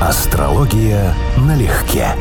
Астрология 0.00 1.12
налегке. 1.38 2.14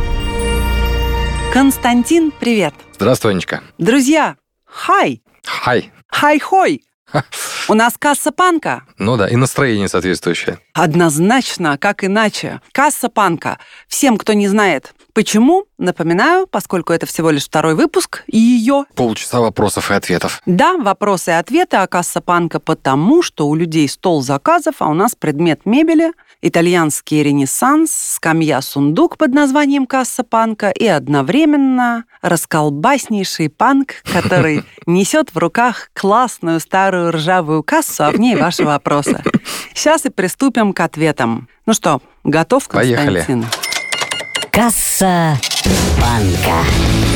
Константин, 1.53 2.31
привет. 2.31 2.73
Здравствуй, 2.95 3.33
Анечка. 3.33 3.61
Друзья, 3.77 4.35
хай. 4.65 5.21
Хай. 5.45 5.91
Хай-хой. 6.07 6.81
У 7.69 7.73
нас 7.75 7.93
касса 7.99 8.31
панка. 8.31 8.81
Ну 8.97 9.15
да, 9.15 9.27
и 9.27 9.35
настроение 9.35 9.87
соответствующее. 9.87 10.57
Однозначно, 10.73 11.77
как 11.77 12.03
иначе. 12.03 12.61
Касса 12.71 13.09
панка. 13.09 13.59
Всем, 13.87 14.17
кто 14.17 14.33
не 14.33 14.47
знает, 14.47 14.93
почему, 15.13 15.65
напоминаю, 15.77 16.47
поскольку 16.47 16.93
это 16.93 17.05
всего 17.05 17.29
лишь 17.29 17.45
второй 17.45 17.75
выпуск, 17.75 18.23
ее... 18.27 18.85
Полчаса 18.95 19.39
вопросов 19.39 19.91
и 19.91 19.93
ответов. 19.93 20.41
Да, 20.45 20.77
вопросы 20.77 21.29
и 21.29 21.33
ответы, 21.35 21.77
а 21.77 21.87
касса 21.87 22.21
панка 22.21 22.59
потому, 22.59 23.21
что 23.21 23.47
у 23.47 23.55
людей 23.55 23.87
стол 23.87 24.21
заказов, 24.21 24.75
а 24.79 24.87
у 24.87 24.93
нас 24.93 25.13
предмет 25.15 25.65
мебели, 25.65 26.11
итальянский 26.47 27.23
ренессанс, 27.23 27.91
скамья-сундук 27.91 29.17
под 29.17 29.33
названием 29.33 29.85
касса 29.85 30.23
панка 30.23 30.69
и 30.69 30.85
одновременно 30.85 32.05
расколбаснейший 32.21 33.49
панк, 33.49 33.95
который 34.03 34.63
несет 34.85 35.33
в 35.33 35.37
руках 35.37 35.89
классную 35.93 36.59
старую 36.59 37.11
ржавую 37.11 37.63
кассу, 37.63 38.05
а 38.05 38.11
в 38.11 38.19
ней 38.19 38.35
ваши 38.35 38.63
вопросы. 38.63 39.21
Сейчас 39.73 40.05
и 40.05 40.09
приступим 40.09 40.73
к 40.73 40.79
ответам. 40.79 41.47
Ну 41.65 41.73
что, 41.73 42.01
готов, 42.23 42.67
Поехали. 42.67 43.17
Константин? 43.17 43.45
Касса 44.51 45.37
банка. 45.99 47.06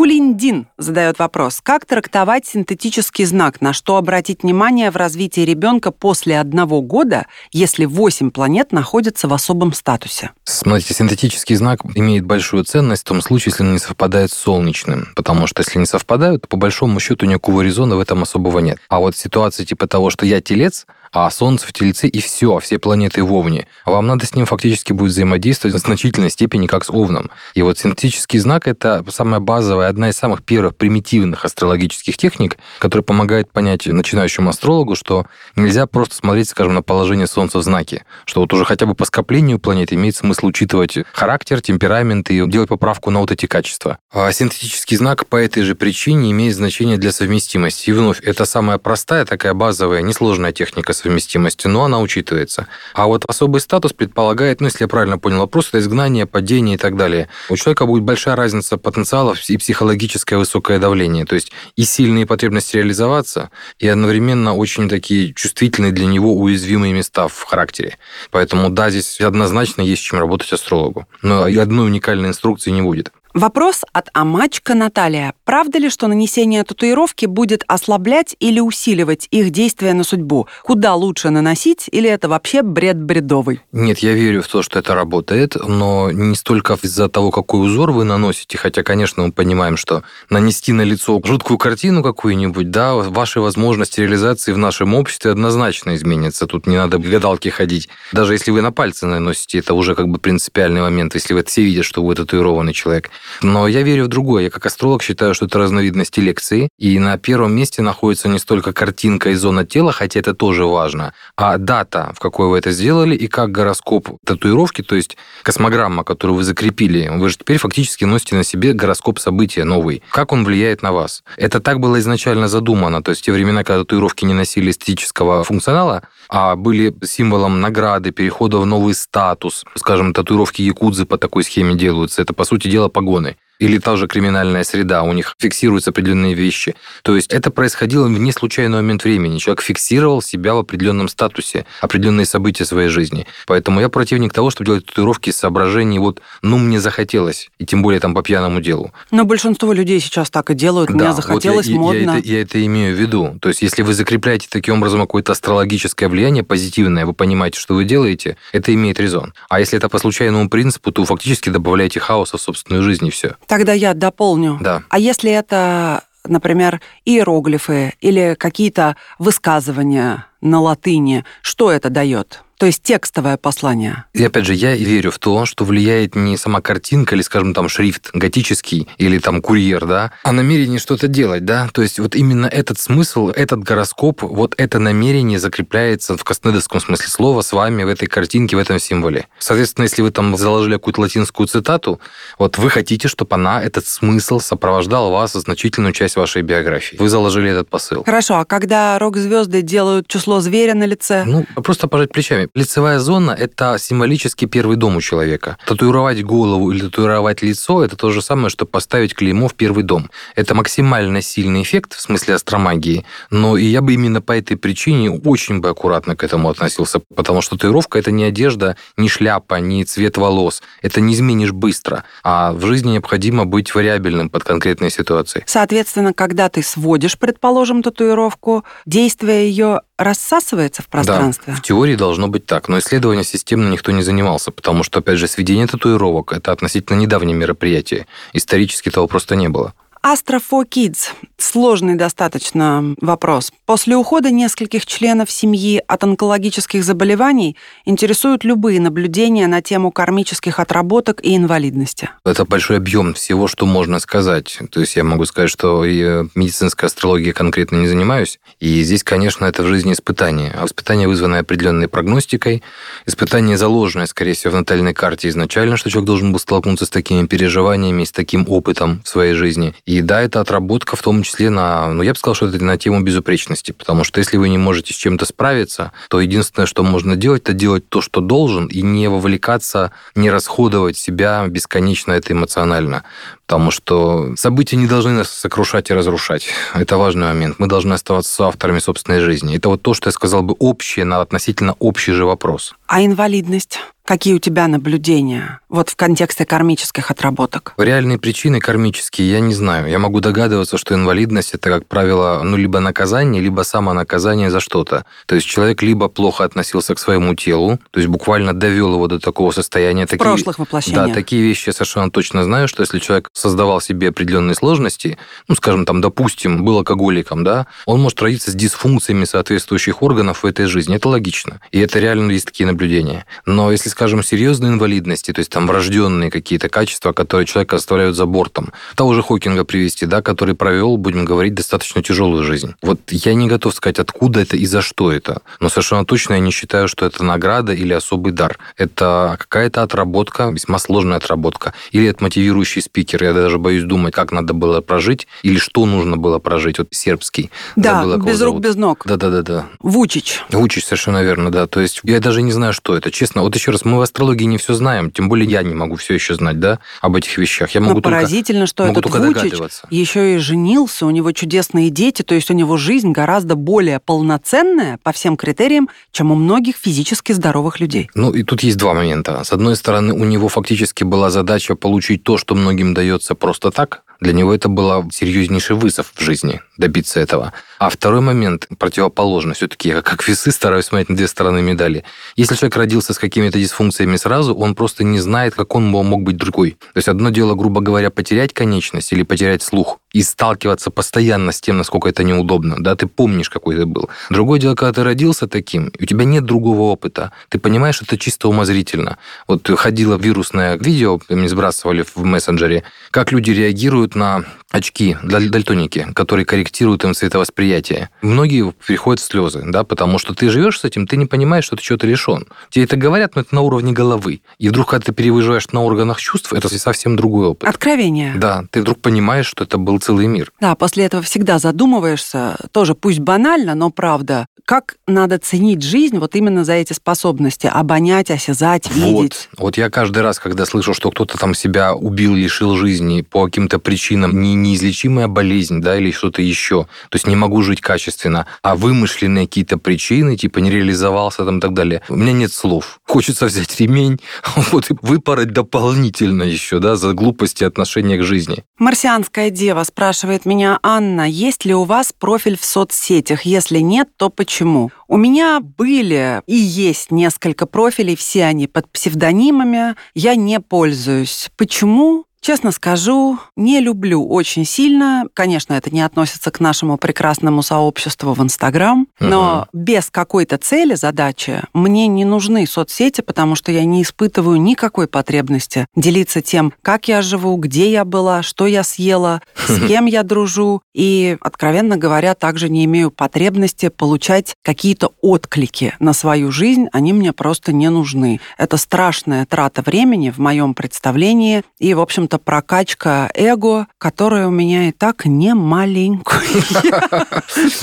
Кулиндин 0.00 0.66
задает 0.78 1.18
вопрос. 1.18 1.60
Как 1.62 1.84
трактовать 1.84 2.46
синтетический 2.46 3.26
знак? 3.26 3.60
На 3.60 3.74
что 3.74 3.98
обратить 3.98 4.42
внимание 4.42 4.90
в 4.90 4.96
развитии 4.96 5.42
ребенка 5.42 5.90
после 5.90 6.40
одного 6.40 6.80
года, 6.80 7.26
если 7.52 7.84
8 7.84 8.30
планет 8.30 8.72
находятся 8.72 9.28
в 9.28 9.34
особом 9.34 9.74
статусе? 9.74 10.30
Смотрите, 10.44 10.94
синтетический 10.94 11.54
знак 11.54 11.80
имеет 11.94 12.24
большую 12.24 12.64
ценность 12.64 13.02
в 13.02 13.08
том 13.08 13.20
случае, 13.20 13.50
если 13.50 13.62
он 13.62 13.74
не 13.74 13.78
совпадает 13.78 14.30
с 14.30 14.38
солнечным. 14.38 15.08
Потому 15.14 15.46
что 15.46 15.60
если 15.60 15.78
не 15.78 15.84
совпадают, 15.84 16.44
то 16.44 16.48
по 16.48 16.56
большому 16.56 16.98
счету 16.98 17.26
никакого 17.26 17.60
резона 17.60 17.96
в 17.96 18.00
этом 18.00 18.22
особого 18.22 18.60
нет. 18.60 18.78
А 18.88 19.00
вот 19.00 19.18
ситуация 19.18 19.66
типа 19.66 19.86
того, 19.86 20.08
что 20.08 20.24
я 20.24 20.40
телец, 20.40 20.86
а 21.12 21.28
Солнце 21.30 21.66
в 21.66 21.72
Тельце 21.72 22.06
и 22.06 22.20
все, 22.20 22.58
все 22.60 22.78
планеты 22.78 23.24
в 23.24 23.32
Овне. 23.32 23.66
Вам 23.84 24.06
надо 24.06 24.26
с 24.26 24.34
ним 24.34 24.46
фактически 24.46 24.92
будет 24.92 25.10
взаимодействовать 25.10 25.74
в 25.74 25.78
значительной 25.78 26.30
степени 26.30 26.66
как 26.66 26.84
с 26.84 26.90
Овном. 26.90 27.30
И 27.54 27.62
вот 27.62 27.78
синтетический 27.78 28.38
знак– 28.38 28.66
это 28.68 29.04
самая 29.10 29.40
базовая, 29.40 29.88
одна 29.88 30.10
из 30.10 30.16
самых 30.16 30.44
первых 30.44 30.76
примитивных 30.76 31.44
астрологических 31.44 32.16
техник, 32.16 32.58
которая 32.78 33.02
помогает 33.02 33.50
понять 33.50 33.86
начинающему 33.86 34.50
астрологу, 34.50 34.94
что 34.94 35.26
нельзя 35.56 35.86
просто 35.86 36.14
смотреть, 36.14 36.48
скажем, 36.48 36.74
на 36.74 36.82
положение 36.82 37.26
Солнца 37.26 37.58
в 37.58 37.62
знаке, 37.62 38.04
что 38.24 38.40
вот 38.40 38.52
уже 38.52 38.64
хотя 38.64 38.86
бы 38.86 38.94
по 38.94 39.04
скоплению 39.04 39.58
планет 39.58 39.92
имеет 39.92 40.14
смысл 40.14 40.46
учитывать 40.46 40.98
характер, 41.12 41.60
темперамент 41.60 42.30
и 42.30 42.46
делать 42.46 42.68
поправку 42.68 43.10
на 43.10 43.20
вот 43.20 43.32
эти 43.32 43.46
качества. 43.46 43.98
А 44.12 44.30
синтетический 44.30 44.96
знак 44.96 45.26
по 45.26 45.36
этой 45.36 45.62
же 45.64 45.74
причине 45.74 46.30
имеет 46.30 46.54
значение 46.54 46.98
для 46.98 47.10
совместимости. 47.10 47.90
И 47.90 47.92
вновь, 47.92 48.20
это 48.20 48.44
самая 48.44 48.78
простая, 48.78 49.24
такая 49.24 49.54
базовая, 49.54 50.02
несложная 50.02 50.52
техника 50.52 50.92
совместимости, 51.00 51.66
но 51.66 51.84
она 51.84 52.00
учитывается. 52.00 52.66
А 52.94 53.06
вот 53.06 53.24
особый 53.26 53.60
статус 53.60 53.92
предполагает, 53.92 54.60
ну, 54.60 54.66
если 54.66 54.84
я 54.84 54.88
правильно 54.88 55.18
понял 55.18 55.38
вопрос, 55.38 55.68
это 55.68 55.78
изгнание, 55.78 56.26
падение 56.26 56.74
и 56.74 56.78
так 56.78 56.96
далее. 56.96 57.28
У 57.48 57.56
человека 57.56 57.86
будет 57.86 58.02
большая 58.02 58.36
разница 58.36 58.76
потенциалов 58.76 59.38
и 59.48 59.56
психологическое 59.56 60.36
высокое 60.36 60.78
давление, 60.78 61.24
то 61.24 61.34
есть 61.34 61.52
и 61.76 61.84
сильные 61.84 62.26
потребности 62.26 62.76
реализоваться, 62.76 63.50
и 63.78 63.88
одновременно 63.88 64.54
очень 64.54 64.88
такие 64.88 65.32
чувствительные 65.34 65.92
для 65.92 66.06
него 66.06 66.34
уязвимые 66.34 66.92
места 66.92 67.28
в 67.28 67.42
характере. 67.42 67.98
Поэтому 68.30 68.70
да, 68.70 68.90
здесь 68.90 69.20
однозначно 69.20 69.82
есть 69.82 70.02
чем 70.02 70.18
работать 70.18 70.52
астрологу. 70.52 71.06
Но 71.22 71.44
одной 71.44 71.86
уникальной 71.86 72.28
инструкции 72.28 72.70
не 72.70 72.82
будет. 72.82 73.12
Вопрос 73.32 73.82
от 73.92 74.08
Амачка 74.12 74.74
Наталья. 74.74 75.34
Правда 75.44 75.78
ли, 75.78 75.88
что 75.88 76.08
нанесение 76.08 76.64
татуировки 76.64 77.26
будет 77.26 77.62
ослаблять 77.68 78.34
или 78.40 78.58
усиливать 78.58 79.28
их 79.30 79.50
действие 79.50 79.94
на 79.94 80.02
судьбу? 80.02 80.48
Куда 80.64 80.96
лучше 80.96 81.30
наносить 81.30 81.88
или 81.92 82.10
это 82.10 82.28
вообще 82.28 82.62
бред 82.62 83.00
бредовый? 83.00 83.60
Нет, 83.70 84.00
я 84.00 84.14
верю 84.14 84.42
в 84.42 84.48
то, 84.48 84.62
что 84.62 84.80
это 84.80 84.96
работает, 84.96 85.54
но 85.54 86.10
не 86.10 86.34
столько 86.34 86.76
из-за 86.82 87.08
того, 87.08 87.30
какой 87.30 87.64
узор 87.64 87.92
вы 87.92 88.02
наносите, 88.02 88.58
хотя, 88.58 88.82
конечно, 88.82 89.22
мы 89.22 89.30
понимаем, 89.30 89.76
что 89.76 90.02
нанести 90.28 90.72
на 90.72 90.82
лицо 90.82 91.20
жуткую 91.22 91.56
картину 91.56 92.02
какую-нибудь, 92.02 92.70
да, 92.72 92.94
ваши 92.96 93.40
возможности 93.40 94.00
реализации 94.00 94.52
в 94.52 94.58
нашем 94.58 94.92
обществе 94.92 95.30
однозначно 95.30 95.94
изменятся. 95.94 96.48
Тут 96.48 96.66
не 96.66 96.76
надо 96.76 96.98
к 96.98 97.02
гадалке 97.02 97.52
ходить. 97.52 97.88
Даже 98.10 98.32
если 98.32 98.50
вы 98.50 98.60
на 98.60 98.72
пальцы 98.72 99.06
наносите, 99.06 99.58
это 99.58 99.74
уже 99.74 99.94
как 99.94 100.08
бы 100.08 100.18
принципиальный 100.18 100.80
момент, 100.80 101.14
если 101.14 101.32
вы 101.32 101.44
все 101.44 101.62
видят, 101.62 101.84
что 101.84 102.02
вы 102.02 102.16
татуированный 102.16 102.72
человек. 102.72 103.10
Но 103.42 103.68
я 103.68 103.82
верю 103.82 104.04
в 104.04 104.08
другое. 104.08 104.44
Я 104.44 104.50
как 104.50 104.66
астролог 104.66 105.02
считаю, 105.02 105.34
что 105.34 105.46
это 105.46 105.58
разновидность 105.58 106.18
лекции. 106.18 106.68
И 106.78 106.98
на 106.98 107.16
первом 107.18 107.54
месте 107.54 107.82
находится 107.82 108.28
не 108.28 108.38
столько 108.38 108.72
картинка 108.72 109.30
и 109.30 109.34
зона 109.34 109.64
тела, 109.64 109.92
хотя 109.92 110.20
это 110.20 110.34
тоже 110.34 110.64
важно, 110.64 111.12
а 111.36 111.58
дата, 111.58 112.12
в 112.14 112.20
какой 112.20 112.48
вы 112.48 112.58
это 112.58 112.70
сделали, 112.72 113.14
и 113.14 113.26
как 113.26 113.50
гороскоп 113.50 114.08
татуировки, 114.24 114.82
то 114.82 114.96
есть 114.96 115.16
космограмма, 115.42 116.04
которую 116.04 116.36
вы 116.36 116.44
закрепили. 116.44 117.08
Вы 117.08 117.28
же 117.28 117.38
теперь 117.38 117.58
фактически 117.58 118.04
носите 118.04 118.36
на 118.36 118.44
себе 118.44 118.72
гороскоп 118.72 119.18
события 119.18 119.64
новый. 119.64 120.02
Как 120.10 120.32
он 120.32 120.44
влияет 120.44 120.82
на 120.82 120.92
вас? 120.92 121.22
Это 121.36 121.60
так 121.60 121.80
было 121.80 121.98
изначально 122.00 122.48
задумано. 122.48 123.02
То 123.02 123.10
есть 123.10 123.22
в 123.22 123.24
те 123.24 123.32
времена, 123.32 123.64
когда 123.64 123.80
татуировки 123.80 124.24
не 124.24 124.34
носили 124.34 124.70
эстетического 124.70 125.44
функционала, 125.44 126.02
а 126.28 126.56
были 126.56 126.94
символом 127.04 127.60
награды, 127.60 128.12
перехода 128.12 128.58
в 128.58 128.66
новый 128.66 128.94
статус. 128.94 129.64
Скажем, 129.76 130.12
татуировки 130.12 130.62
якудзы 130.62 131.04
по 131.04 131.18
такой 131.18 131.44
схеме 131.44 131.74
делаются. 131.74 132.22
Это, 132.22 132.32
по 132.32 132.44
сути 132.44 132.68
дела, 132.68 132.88
погоны 133.10 133.36
или 133.60 133.78
та 133.78 133.96
же 133.96 134.08
криминальная 134.08 134.64
среда, 134.64 135.02
у 135.02 135.12
них 135.12 135.36
фиксируются 135.38 135.90
определенные 135.90 136.34
вещи. 136.34 136.74
То 137.02 137.14
есть 137.14 137.30
это 137.32 137.50
происходило 137.50 138.06
в 138.06 138.18
не 138.18 138.32
случайный 138.32 138.78
момент 138.78 139.04
времени. 139.04 139.38
Человек 139.38 139.60
фиксировал 139.60 140.22
себя 140.22 140.54
в 140.54 140.58
определенном 140.58 141.08
статусе, 141.08 141.66
определенные 141.80 142.26
события 142.26 142.64
своей 142.64 142.88
жизни. 142.88 143.26
Поэтому 143.46 143.80
я 143.80 143.88
противник 143.88 144.32
того, 144.32 144.50
чтобы 144.50 144.66
делать 144.66 144.86
татуировки 144.86 145.30
с 145.30 145.36
соображений 145.36 145.98
вот, 145.98 146.22
ну, 146.42 146.56
мне 146.58 146.80
захотелось, 146.80 147.50
и 147.58 147.66
тем 147.66 147.82
более 147.82 148.00
там 148.00 148.14
по 148.14 148.22
пьяному 148.22 148.60
делу. 148.60 148.92
Но 149.10 149.24
большинство 149.24 149.72
людей 149.74 150.00
сейчас 150.00 150.30
так 150.30 150.50
и 150.50 150.54
делают. 150.54 150.90
Да, 150.90 151.04
Мне 151.04 151.12
захотелось, 151.12 151.66
вот 151.66 151.72
я, 151.72 151.78
модно. 151.78 152.10
Я 152.12 152.18
это, 152.18 152.28
я 152.28 152.40
это 152.40 152.66
имею 152.66 152.96
в 152.96 152.98
виду. 152.98 153.36
То 153.42 153.50
есть 153.50 153.60
если 153.60 153.82
вы 153.82 153.92
закрепляете 153.92 154.48
таким 154.50 154.78
образом 154.78 155.00
какое-то 155.00 155.32
астрологическое 155.32 156.08
влияние 156.08 156.44
позитивное, 156.44 157.04
вы 157.04 157.12
понимаете, 157.12 157.60
что 157.60 157.74
вы 157.74 157.84
делаете, 157.84 158.38
это 158.52 158.72
имеет 158.72 158.98
резон. 158.98 159.34
А 159.50 159.60
если 159.60 159.76
это 159.76 159.90
по 159.90 159.98
случайному 159.98 160.48
принципу, 160.48 160.92
то 160.92 161.04
фактически 161.04 161.50
добавляете 161.50 162.00
хаоса 162.00 162.38
в 162.38 162.40
собственную 162.40 162.82
жизнь, 162.82 163.06
и 163.06 163.10
все. 163.10 163.36
Тогда 163.50 163.72
я 163.72 163.94
дополню. 163.94 164.58
Да. 164.60 164.84
А 164.90 164.98
если 165.00 165.32
это, 165.32 166.04
например, 166.24 166.80
иероглифы 167.04 167.94
или 168.00 168.36
какие-то 168.38 168.96
высказывания 169.18 170.26
на 170.40 170.60
латыни, 170.60 171.24
что 171.42 171.72
это 171.72 171.90
дает? 171.90 172.44
То 172.60 172.66
есть 172.66 172.82
текстовое 172.82 173.38
послание. 173.38 174.04
И 174.12 174.22
опять 174.22 174.44
же, 174.44 174.52
я 174.52 174.76
верю 174.76 175.10
в 175.10 175.18
то, 175.18 175.46
что 175.46 175.64
влияет 175.64 176.14
не 176.14 176.36
сама 176.36 176.60
картинка 176.60 177.14
или, 177.14 177.22
скажем, 177.22 177.54
там 177.54 177.70
шрифт 177.70 178.10
готический 178.12 178.86
или 178.98 179.18
там 179.18 179.40
курьер, 179.40 179.86
да, 179.86 180.12
а 180.24 180.32
намерение 180.32 180.78
что-то 180.78 181.08
делать, 181.08 181.46
да. 181.46 181.70
То 181.72 181.80
есть 181.80 181.98
вот 181.98 182.14
именно 182.14 182.44
этот 182.44 182.78
смысл, 182.78 183.30
этот 183.30 183.60
гороскоп, 183.60 184.20
вот 184.24 184.54
это 184.58 184.78
намерение 184.78 185.38
закрепляется 185.38 186.18
в 186.18 186.22
костнедовском 186.22 186.82
смысле 186.82 187.08
слова 187.08 187.40
с 187.40 187.50
вами 187.54 187.82
в 187.82 187.88
этой 187.88 188.08
картинке, 188.08 188.56
в 188.56 188.58
этом 188.58 188.78
символе. 188.78 189.28
Соответственно, 189.38 189.84
если 189.84 190.02
вы 190.02 190.10
там 190.10 190.36
заложили 190.36 190.74
какую-то 190.74 191.00
латинскую 191.00 191.46
цитату, 191.46 191.98
вот 192.38 192.58
вы 192.58 192.68
хотите, 192.68 193.08
чтобы 193.08 193.36
она, 193.36 193.62
этот 193.62 193.86
смысл 193.86 194.38
сопровождал 194.38 195.10
вас 195.12 195.32
значительную 195.32 195.94
часть 195.94 196.16
вашей 196.16 196.42
биографии. 196.42 196.96
Вы 196.98 197.08
заложили 197.08 197.52
этот 197.52 197.70
посыл. 197.70 198.04
Хорошо, 198.04 198.34
а 198.34 198.44
когда 198.44 198.98
рок-звезды 198.98 199.62
делают 199.62 200.08
число 200.08 200.40
зверя 200.40 200.74
на 200.74 200.84
лице? 200.84 201.24
Ну, 201.24 201.46
просто 201.54 201.88
пожать 201.88 202.12
плечами. 202.12 202.49
Лицевая 202.54 202.98
зона– 202.98 203.30
это 203.38 203.76
символически 203.78 204.46
первый 204.46 204.76
дом 204.76 204.96
у 204.96 205.00
человека. 205.00 205.56
Татуировать 205.66 206.22
голову 206.24 206.72
или 206.72 206.80
татуировать 206.80 207.42
лицо– 207.42 207.84
это 207.84 207.96
то 207.96 208.10
же 208.10 208.22
самое, 208.22 208.50
что 208.50 208.66
поставить 208.66 209.14
клеймо 209.14 209.46
в 209.46 209.54
первый 209.54 209.84
дом. 209.84 210.10
Это 210.34 210.54
максимально 210.54 211.22
сильный 211.22 211.62
эффект 211.62 211.94
в 211.94 212.00
смысле 212.00 212.34
астромагии, 212.34 213.04
но 213.30 213.56
и 213.56 213.64
я 213.64 213.82
бы 213.82 213.94
именно 213.94 214.20
по 214.20 214.32
этой 214.32 214.56
причине 214.56 215.10
очень 215.10 215.60
бы 215.60 215.68
аккуратно 215.68 216.16
к 216.16 216.24
этому 216.24 216.48
относился, 216.48 217.00
потому 217.14 217.40
что 217.40 217.56
татуировка– 217.56 217.98
это 218.00 218.10
не 218.10 218.24
одежда, 218.24 218.76
не 218.96 219.08
шляпа, 219.08 219.60
не 219.60 219.84
цвет 219.84 220.16
волос. 220.16 220.62
Это 220.82 221.00
не 221.00 221.14
изменишь 221.14 221.52
быстро, 221.52 222.02
а 222.24 222.52
в 222.52 222.64
жизни 222.66 222.92
необходимо 222.92 223.44
быть 223.44 223.74
вариабельным 223.74 224.28
под 224.28 224.42
конкретной 224.42 224.90
ситуацией. 224.90 225.44
Соответственно, 225.46 226.12
когда 226.12 226.48
ты 226.48 226.62
сводишь, 226.62 227.16
предположим, 227.16 227.82
татуировку, 227.84 228.64
действие 228.86 229.48
ее 229.48 229.82
рассасывается 230.00 230.82
в 230.82 230.88
пространстве? 230.88 231.52
Да, 231.52 231.58
в 231.58 231.62
теории 231.62 231.94
должно 231.94 232.28
быть 232.28 232.46
так, 232.46 232.68
но 232.68 232.78
исследования 232.78 233.24
системно 233.24 233.68
никто 233.68 233.92
не 233.92 234.02
занимался, 234.02 234.50
потому 234.50 234.82
что, 234.82 235.00
опять 235.00 235.18
же, 235.18 235.28
сведение 235.28 235.66
татуировок– 235.66 236.32
это 236.34 236.52
относительно 236.52 236.98
недавнее 236.98 237.36
мероприятие. 237.36 238.06
Исторически 238.32 238.90
того 238.90 239.06
просто 239.06 239.36
не 239.36 239.48
было. 239.48 239.74
Astra 240.02 240.40
for 240.40 240.66
Kids. 240.66 241.10
Сложный 241.36 241.94
достаточно 241.94 242.94
вопрос. 243.02 243.52
После 243.66 243.96
ухода 243.96 244.30
нескольких 244.30 244.86
членов 244.86 245.30
семьи 245.30 245.82
от 245.86 246.02
онкологических 246.04 246.82
заболеваний 246.82 247.54
интересуют 247.84 248.42
любые 248.42 248.80
наблюдения 248.80 249.46
на 249.46 249.60
тему 249.60 249.90
кармических 249.90 250.58
отработок 250.58 251.22
и 251.22 251.36
инвалидности. 251.36 252.08
Это 252.24 252.46
большой 252.46 252.78
объем 252.78 253.12
всего, 253.12 253.46
что 253.46 253.66
можно 253.66 253.98
сказать. 254.00 254.58
То 254.70 254.80
есть 254.80 254.96
я 254.96 255.04
могу 255.04 255.26
сказать, 255.26 255.50
что 255.50 255.84
и 255.84 256.24
медицинской 256.34 256.86
астрологией 256.86 257.32
конкретно 257.32 257.76
не 257.76 257.86
занимаюсь. 257.86 258.40
И 258.58 258.82
здесь, 258.82 259.04
конечно, 259.04 259.44
это 259.44 259.62
в 259.62 259.66
жизни 259.66 259.92
испытание. 259.92 260.50
А 260.56 260.64
испытание, 260.64 261.08
вызванное 261.08 261.40
определенной 261.40 261.88
прогностикой, 261.88 262.62
испытание, 263.04 263.58
заложенное, 263.58 264.06
скорее 264.06 264.32
всего, 264.32 264.52
в 264.52 264.56
натальной 264.56 264.94
карте 264.94 265.28
изначально, 265.28 265.76
что 265.76 265.90
человек 265.90 266.06
должен 266.06 266.32
был 266.32 266.38
столкнуться 266.38 266.86
с 266.86 266.90
такими 266.90 267.26
переживаниями, 267.26 268.04
с 268.04 268.12
таким 268.12 268.46
опытом 268.48 269.02
в 269.04 269.08
своей 269.08 269.34
жизни. 269.34 269.74
И 269.90 270.02
да, 270.02 270.22
это 270.22 270.40
отработка 270.40 270.94
в 270.94 271.02
том 271.02 271.24
числе 271.24 271.50
на, 271.50 271.88
ну, 271.88 272.04
я 272.04 272.12
бы 272.12 272.16
сказал, 272.16 272.36
что 272.36 272.46
это 272.46 272.62
на 272.64 272.78
тему 272.78 273.02
безупречности, 273.02 273.72
потому 273.72 274.04
что 274.04 274.20
если 274.20 274.36
вы 274.36 274.48
не 274.48 274.56
можете 274.56 274.94
с 274.94 274.96
чем-то 274.96 275.24
справиться, 275.24 275.90
то 276.08 276.20
единственное, 276.20 276.66
что 276.66 276.84
можно 276.84 277.16
делать, 277.16 277.42
это 277.42 277.54
делать 277.54 277.88
то, 277.88 278.00
что 278.00 278.20
должен, 278.20 278.66
и 278.66 278.82
не 278.82 279.08
вовлекаться, 279.08 279.90
не 280.14 280.30
расходовать 280.30 280.96
себя 280.96 281.44
бесконечно 281.48 282.12
это 282.12 282.32
эмоционально. 282.32 283.02
Потому 283.46 283.72
что 283.72 284.36
события 284.36 284.76
не 284.76 284.86
должны 284.86 285.10
нас 285.10 285.28
сокрушать 285.28 285.90
и 285.90 285.94
разрушать. 285.94 286.46
Это 286.72 286.96
важный 286.96 287.26
момент. 287.26 287.56
Мы 287.58 287.66
должны 287.66 287.92
оставаться 287.92 288.46
авторами 288.46 288.78
собственной 288.78 289.18
жизни. 289.18 289.56
Это 289.56 289.70
вот 289.70 289.82
то, 289.82 289.92
что 289.92 290.06
я 290.06 290.12
сказал 290.12 290.44
бы 290.44 290.54
общее 290.60 291.04
на 291.04 291.20
относительно 291.20 291.74
общий 291.80 292.12
же 292.12 292.26
вопрос. 292.26 292.76
А 292.86 293.04
инвалидность? 293.04 293.80
Какие 294.10 294.34
у 294.34 294.40
тебя 294.40 294.66
наблюдения 294.66 295.60
вот 295.68 295.88
в 295.88 295.94
контексте 295.94 296.44
кармических 296.44 297.12
отработок? 297.12 297.74
Реальные 297.78 298.18
причины 298.18 298.58
кармические 298.58 299.30
я 299.30 299.38
не 299.38 299.54
знаю. 299.54 299.88
Я 299.88 300.00
могу 300.00 300.18
догадываться, 300.18 300.78
что 300.78 300.96
инвалидность 300.96 301.54
это, 301.54 301.70
как 301.70 301.86
правило, 301.86 302.40
ну, 302.42 302.56
либо 302.56 302.80
наказание, 302.80 303.40
либо 303.40 303.62
самонаказание 303.62 304.50
за 304.50 304.58
что-то. 304.58 305.04
То 305.26 305.36
есть 305.36 305.46
человек 305.46 305.80
либо 305.82 306.08
плохо 306.08 306.42
относился 306.42 306.96
к 306.96 306.98
своему 306.98 307.36
телу, 307.36 307.78
то 307.92 308.00
есть 308.00 308.08
буквально 308.08 308.52
довел 308.52 308.94
его 308.94 309.06
до 309.06 309.20
такого 309.20 309.52
состояния. 309.52 310.06
Такие, 310.06 310.24
в 310.24 310.34
прошлых 310.34 310.58
воплощениях. 310.58 311.06
Да, 311.06 311.14
такие 311.14 311.44
вещи 311.44 311.68
я 311.68 311.72
совершенно 311.72 312.10
точно 312.10 312.42
знаю, 312.42 312.66
что 312.66 312.82
если 312.82 312.98
человек 312.98 313.28
создавал 313.32 313.80
себе 313.80 314.08
определенные 314.08 314.56
сложности, 314.56 315.18
ну, 315.46 315.54
скажем, 315.54 315.86
там, 315.86 316.00
допустим, 316.00 316.64
был 316.64 316.78
алкоголиком, 316.78 317.44
да, 317.44 317.68
он 317.86 318.00
может 318.00 318.20
родиться 318.20 318.50
с 318.50 318.54
дисфункциями 318.54 319.24
соответствующих 319.24 320.02
органов 320.02 320.42
в 320.42 320.46
этой 320.46 320.66
жизни. 320.66 320.96
Это 320.96 321.08
логично. 321.08 321.60
И 321.70 321.78
это 321.78 322.00
реально 322.00 322.32
есть 322.32 322.46
такие 322.46 322.66
наблюдения. 322.66 323.24
Но 323.46 323.70
если 323.70 323.88
скажем, 324.00 324.22
серьезной 324.22 324.70
инвалидности, 324.70 325.30
то 325.30 325.40
есть 325.40 325.50
там 325.50 325.66
врожденные 325.66 326.30
какие-то 326.30 326.70
качества, 326.70 327.12
которые 327.12 327.44
человека 327.44 327.76
оставляют 327.76 328.16
за 328.16 328.24
бортом. 328.24 328.72
Того 328.94 329.12
же 329.12 329.22
Хокинга 329.22 329.64
привести, 329.64 330.06
да, 330.06 330.22
который 330.22 330.54
провел, 330.54 330.96
будем 330.96 331.26
говорить, 331.26 331.52
достаточно 331.52 332.02
тяжелую 332.02 332.42
жизнь. 332.42 332.74
Вот 332.80 332.98
я 333.10 333.34
не 333.34 333.46
готов 333.46 333.74
сказать, 333.74 333.98
откуда 333.98 334.40
это 334.40 334.56
и 334.56 334.64
за 334.64 334.80
что 334.80 335.12
это. 335.12 335.42
Но 335.60 335.68
совершенно 335.68 336.06
точно 336.06 336.32
я 336.32 336.40
не 336.40 336.50
считаю, 336.50 336.88
что 336.88 337.04
это 337.04 337.22
награда 337.22 337.74
или 337.74 337.92
особый 337.92 338.32
дар. 338.32 338.58
Это 338.78 339.36
какая-то 339.38 339.82
отработка, 339.82 340.48
весьма 340.48 340.78
сложная 340.78 341.18
отработка. 341.18 341.74
Или 341.90 342.08
это 342.08 342.24
мотивирующий 342.24 342.80
спикер. 342.80 343.22
Я 343.22 343.34
даже 343.34 343.58
боюсь 343.58 343.84
думать, 343.84 344.14
как 344.14 344.32
надо 344.32 344.54
было 344.54 344.80
прожить, 344.80 345.26
или 345.42 345.58
что 345.58 345.84
нужно 345.84 346.16
было 346.16 346.38
прожить. 346.38 346.78
Вот 346.78 346.88
сербский. 346.92 347.50
Да, 347.76 348.00
Забыла, 348.00 348.16
без 348.16 348.40
рук, 348.40 348.60
без 348.60 348.76
ног. 348.76 349.02
Да-да-да. 349.04 349.66
Вучич. 349.78 350.40
Вучич, 350.48 350.86
совершенно 350.86 351.22
верно, 351.22 351.50
да. 351.50 351.66
То 351.66 351.80
есть 351.80 352.00
я 352.04 352.18
даже 352.18 352.40
не 352.40 352.52
знаю, 352.52 352.72
что 352.72 352.96
это. 352.96 353.10
Честно, 353.10 353.42
вот 353.42 353.54
еще 353.54 353.72
раз, 353.72 353.84
мы 353.90 353.98
в 353.98 354.02
астрологии 354.02 354.44
не 354.44 354.58
все 354.58 354.74
знаем, 354.74 355.10
тем 355.10 355.28
более 355.28 355.48
я 355.48 355.62
не 355.62 355.74
могу 355.74 355.96
все 355.96 356.14
еще 356.14 356.34
знать, 356.34 356.60
да, 356.60 356.78
об 357.00 357.16
этих 357.16 357.36
вещах. 357.38 357.70
Я 357.74 357.80
могу 357.80 357.94
Но 357.94 358.00
только, 358.00 358.16
поразительно, 358.16 358.66
что 358.66 358.86
могу 358.86 359.00
этот 359.00 359.12
только 359.12 359.24
Вучич 359.24 359.54
еще 359.90 360.34
и 360.34 360.38
женился, 360.38 361.06
у 361.06 361.10
него 361.10 361.32
чудесные 361.32 361.90
дети, 361.90 362.22
то 362.22 362.34
есть 362.34 362.50
у 362.50 362.54
него 362.54 362.76
жизнь 362.76 363.12
гораздо 363.12 363.56
более 363.56 363.98
полноценная 364.00 364.98
по 365.02 365.12
всем 365.12 365.36
критериям, 365.36 365.88
чем 366.12 366.30
у 366.32 366.34
многих 366.34 366.76
физически 366.76 367.32
здоровых 367.32 367.80
людей. 367.80 368.10
Ну 368.14 368.32
и 368.32 368.42
тут 368.42 368.62
есть 368.62 368.76
два 368.76 368.94
момента. 368.94 369.42
С 369.44 369.52
одной 369.52 369.76
стороны, 369.76 370.14
у 370.14 370.24
него 370.24 370.48
фактически 370.48 371.04
была 371.04 371.30
задача 371.30 371.74
получить 371.74 372.22
то, 372.22 372.38
что 372.38 372.54
многим 372.54 372.94
дается 372.94 373.34
просто 373.34 373.70
так, 373.70 374.02
для 374.20 374.32
него 374.32 374.54
это 374.54 374.68
был 374.68 375.10
серьезнейший 375.10 375.76
вызов 375.76 376.12
в 376.14 376.20
жизни, 376.20 376.60
добиться 376.76 377.20
этого. 377.20 377.52
А 377.78 377.88
второй 377.88 378.20
момент, 378.20 378.68
противоположный, 378.78 379.54
все-таки 379.54 379.88
я 379.88 380.02
как 380.02 380.26
весы 380.28 380.50
стараюсь 380.50 380.86
смотреть 380.86 381.08
на 381.08 381.16
две 381.16 381.26
стороны 381.26 381.62
медали. 381.62 382.04
Если 382.36 382.54
человек 382.54 382.76
родился 382.76 383.14
с 383.14 383.18
какими-то 383.18 383.58
дисфункциями 383.58 384.16
сразу, 384.16 384.54
он 384.54 384.74
просто 384.74 385.04
не 385.04 385.18
знает, 385.18 385.54
как 385.54 385.74
он 385.74 385.86
мог 385.86 386.22
быть 386.22 386.36
другой. 386.36 386.72
То 386.72 386.96
есть 386.96 387.08
одно 387.08 387.30
дело, 387.30 387.54
грубо 387.54 387.80
говоря, 387.80 388.10
потерять 388.10 388.52
конечность 388.52 389.12
или 389.12 389.22
потерять 389.22 389.62
слух 389.62 389.98
и 390.12 390.22
сталкиваться 390.22 390.90
постоянно 390.90 391.52
с 391.52 391.60
тем, 391.60 391.78
насколько 391.78 392.08
это 392.08 392.24
неудобно. 392.24 392.76
Да, 392.78 392.96
ты 392.96 393.06
помнишь, 393.06 393.50
какой 393.50 393.76
ты 393.76 393.86
был. 393.86 394.10
Другое 394.28 394.60
дело, 394.60 394.74
когда 394.74 394.92
ты 394.92 395.04
родился 395.04 395.46
таким, 395.46 395.92
у 395.98 396.04
тебя 396.04 396.24
нет 396.24 396.44
другого 396.44 396.82
опыта. 396.82 397.32
Ты 397.48 397.58
понимаешь, 397.58 397.96
что 397.96 398.04
это 398.04 398.18
чисто 398.18 398.48
умозрительно. 398.48 399.18
Вот 399.46 399.68
ходило 399.68 400.16
вирусное 400.16 400.76
видео, 400.76 401.20
мне 401.28 401.48
сбрасывали 401.48 402.02
в 402.02 402.24
мессенджере, 402.24 402.84
как 403.10 403.32
люди 403.32 403.50
реагируют 403.50 404.14
на 404.14 404.44
очки 404.70 405.16
для 405.22 405.40
дальтоники, 405.40 406.06
которые 406.14 406.46
корректируют 406.46 407.04
им 407.04 407.14
цветовосприятие. 407.14 408.10
Многие 408.22 408.72
приходят 408.86 409.20
в 409.20 409.24
слезы, 409.24 409.62
да, 409.66 409.84
потому 409.84 410.18
что 410.18 410.34
ты 410.34 410.48
живешь 410.48 410.80
с 410.80 410.84
этим, 410.84 411.06
ты 411.06 411.16
не 411.16 411.26
понимаешь, 411.26 411.64
что 411.64 411.76
ты 411.76 411.82
что-то 411.82 412.06
лишен. 412.06 412.46
Тебе 412.70 412.84
это 412.84 412.96
говорят, 412.96 413.34
но 413.34 413.42
это 413.42 413.54
на 413.54 413.62
уровне 413.62 413.92
головы. 413.92 414.42
И 414.58 414.68
вдруг, 414.68 414.90
когда 414.90 415.06
ты 415.06 415.12
перевыживаешь 415.12 415.68
на 415.72 415.82
органах 415.82 416.20
чувств, 416.20 416.52
это 416.52 416.68
совсем 416.68 417.16
другой 417.16 417.48
опыт. 417.48 417.68
Откровение. 417.68 418.34
Да, 418.36 418.64
ты 418.70 418.80
вдруг 418.82 419.00
понимаешь, 419.00 419.46
что 419.46 419.64
это 419.64 419.78
был 419.78 419.99
целый 420.00 420.26
мир. 420.26 420.52
Да, 420.60 420.74
после 420.74 421.04
этого 421.04 421.22
всегда 421.22 421.58
задумываешься, 421.58 422.56
тоже 422.72 422.94
пусть 422.94 423.20
банально, 423.20 423.74
но 423.74 423.90
правда, 423.90 424.46
как 424.70 424.98
надо 425.08 425.38
ценить 425.38 425.82
жизнь 425.82 426.18
вот 426.18 426.36
именно 426.36 426.64
за 426.64 426.74
эти 426.74 426.92
способности, 426.92 427.66
обонять, 427.66 428.30
осязать, 428.30 428.88
видеть. 428.94 429.48
Вот, 429.56 429.58
вот 429.58 429.76
я 429.76 429.90
каждый 429.90 430.22
раз, 430.22 430.38
когда 430.38 430.64
слышу, 430.64 430.94
что 430.94 431.10
кто-то 431.10 431.36
там 431.38 431.54
себя 431.54 431.92
убил, 431.92 432.36
лишил 432.36 432.76
жизни 432.76 433.22
по 433.22 433.46
каким-то 433.46 433.80
причинам, 433.80 434.40
не 434.40 434.54
неизлечимая 434.54 435.26
болезнь, 435.26 435.80
да, 435.80 435.98
или 435.98 436.12
что-то 436.12 436.40
еще, 436.42 436.84
то 436.84 437.16
есть 437.16 437.26
не 437.26 437.34
могу 437.34 437.62
жить 437.62 437.80
качественно, 437.80 438.46
а 438.62 438.76
вымышленные 438.76 439.48
какие-то 439.48 439.76
причины, 439.76 440.36
типа 440.36 440.60
не 440.60 440.70
реализовался 440.70 441.44
там 441.44 441.58
и 441.58 441.60
так 441.60 441.74
далее, 441.74 442.02
у 442.08 442.14
меня 442.14 442.32
нет 442.32 442.52
слов. 442.52 443.00
Хочется 443.04 443.46
взять 443.46 443.80
ремень, 443.80 444.20
вот 444.70 444.88
и 444.90 444.94
выпороть 445.02 445.52
дополнительно 445.52 446.44
еще, 446.44 446.78
да, 446.78 446.94
за 446.94 447.12
глупости 447.12 447.64
отношения 447.64 448.18
к 448.18 448.22
жизни. 448.22 448.62
Марсианская 448.78 449.50
дева 449.50 449.82
спрашивает 449.90 450.46
меня, 450.46 450.78
Анна, 450.82 451.28
есть 451.28 451.64
ли 451.64 451.74
у 451.74 451.82
вас 451.82 452.12
профиль 452.16 452.56
в 452.56 452.64
соцсетях? 452.64 453.42
Если 453.42 453.80
нет, 453.80 454.08
то 454.16 454.30
почему? 454.30 454.90
У 455.08 455.16
меня 455.16 455.60
были 455.60 456.40
и 456.46 456.54
есть 456.54 457.10
несколько 457.10 457.66
профилей, 457.66 458.16
все 458.16 458.44
они 458.44 458.68
под 458.68 458.88
псевдонимами. 458.90 459.96
Я 460.14 460.36
не 460.36 460.60
пользуюсь. 460.60 461.50
Почему? 461.56 462.24
Честно 462.42 462.72
скажу, 462.72 463.38
не 463.54 463.80
люблю 463.80 464.26
очень 464.26 464.64
сильно. 464.64 465.26
Конечно, 465.34 465.74
это 465.74 465.90
не 465.90 466.00
относится 466.00 466.50
к 466.50 466.58
нашему 466.58 466.96
прекрасному 466.96 467.62
сообществу 467.62 468.32
в 468.32 468.42
Инстаграм, 468.42 469.06
но 469.20 469.66
угу. 469.72 469.82
без 469.82 470.08
какой-то 470.10 470.56
цели, 470.56 470.94
задачи 470.94 471.62
мне 471.74 472.06
не 472.06 472.24
нужны 472.24 472.66
соцсети, 472.66 473.20
потому 473.20 473.56
что 473.56 473.72
я 473.72 473.84
не 473.84 474.02
испытываю 474.02 474.58
никакой 474.58 475.06
потребности 475.06 475.86
делиться 475.94 476.40
тем, 476.40 476.72
как 476.80 477.08
я 477.08 477.20
живу, 477.20 477.56
где 477.56 477.90
я 477.90 478.06
была, 478.06 478.42
что 478.42 478.66
я 478.66 478.84
съела, 478.84 479.42
с 479.54 479.86
кем 479.86 480.06
я 480.06 480.22
дружу. 480.22 480.80
И, 480.94 481.36
откровенно 481.42 481.98
говоря, 481.98 482.34
также 482.34 482.70
не 482.70 482.86
имею 482.86 483.10
потребности 483.10 483.90
получать 483.90 484.54
какие-то 484.62 485.12
отклики 485.20 485.94
на 485.98 486.14
свою 486.14 486.50
жизнь. 486.50 486.86
Они 486.92 487.12
мне 487.12 487.34
просто 487.34 487.74
не 487.74 487.90
нужны. 487.90 488.40
Это 488.56 488.78
страшная 488.78 489.44
трата 489.44 489.82
времени 489.82 490.30
в 490.30 490.38
моем 490.38 490.72
представлении. 490.72 491.62
И, 491.78 491.92
в 491.92 492.00
общем 492.00 492.28
общем-то, 492.30 492.38
прокачка 492.38 493.30
эго, 493.34 493.86
которая 493.98 494.46
у 494.46 494.50
меня 494.50 494.88
и 494.88 494.92
так 494.92 495.26
не 495.26 495.54
маленькая. 495.54 496.40